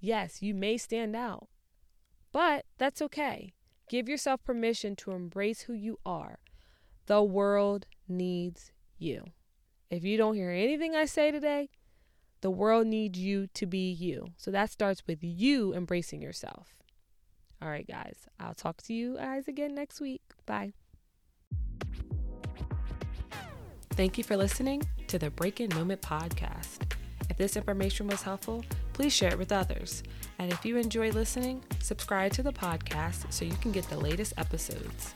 Yes, 0.01 0.43
you 0.43 0.55
may 0.55 0.77
stand 0.77 1.17
out. 1.17 1.49
But 2.33 2.67
that's 2.79 3.01
okay. 3.03 3.53
Give 3.89 4.09
yourself 4.09 4.45
permission 4.45 4.97
to 4.97 5.13
embrace 5.13 5.63
who 5.63 5.73
you 5.73 5.99
are. 6.05 6.39
The 7.07 7.23
world 7.23 7.87
needs 8.09 8.73
you. 8.99 9.25
If 9.91 10.05
you 10.05 10.17
don't 10.17 10.35
hear 10.35 10.51
anything 10.51 10.95
I 10.95 11.05
say 11.05 11.31
today, 11.31 11.71
the 12.41 12.51
world 12.51 12.87
needs 12.87 13.19
you 13.19 13.47
to 13.55 13.67
be 13.67 13.91
you. 13.91 14.29
So 14.37 14.51
that 14.51 14.71
starts 14.71 15.03
with 15.07 15.19
you 15.23 15.73
embracing 15.73 16.21
yourself. 16.21 16.75
All 17.63 17.69
right, 17.69 17.87
guys. 17.87 18.29
I'll 18.39 18.55
talk 18.55 18.83
to 18.83 18.93
you 18.93 19.17
guys 19.17 19.49
again 19.49 19.75
next 19.75 20.01
week. 20.01 20.23
Bye. 20.45 20.73
Thank 23.97 24.19
you 24.19 24.25
for 24.25 24.37
listening 24.37 24.83
to 25.07 25.19
the 25.19 25.31
Breaking 25.31 25.71
Moment 25.75 26.03
podcast. 26.03 26.93
If 27.31 27.39
this 27.39 27.57
information 27.57 28.07
was 28.07 28.21
helpful, 28.21 28.63
please 28.93 29.15
share 29.15 29.31
it 29.31 29.39
with 29.39 29.53
others. 29.53 30.03
And 30.39 30.53
if 30.53 30.67
you 30.67 30.77
enjoy 30.77 31.13
listening, 31.13 31.65
subscribe 31.81 32.33
to 32.33 32.43
the 32.43 32.53
podcast 32.53 33.33
so 33.33 33.47
you 33.47 33.55
can 33.63 33.73
get 33.73 33.89
the 33.89 33.97
latest 33.97 34.35
episodes. 34.37 35.15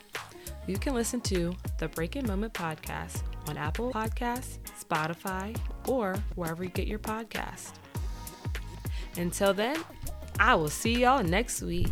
You 0.66 0.78
can 0.78 0.94
listen 0.94 1.20
to 1.22 1.54
the 1.78 1.88
Breaking 1.88 2.26
Moment 2.26 2.54
podcast 2.54 3.20
on 3.48 3.58
Apple 3.58 3.92
Podcasts, 3.92 4.56
Spotify, 4.82 5.54
or 5.86 6.16
wherever 6.34 6.64
you 6.64 6.70
get 6.70 6.86
your 6.86 7.00
podcast. 7.00 7.72
Until 9.18 9.52
then, 9.52 9.76
I 10.38 10.54
will 10.54 10.70
see 10.70 11.00
y'all 11.00 11.22
next 11.22 11.60
week. 11.60 11.88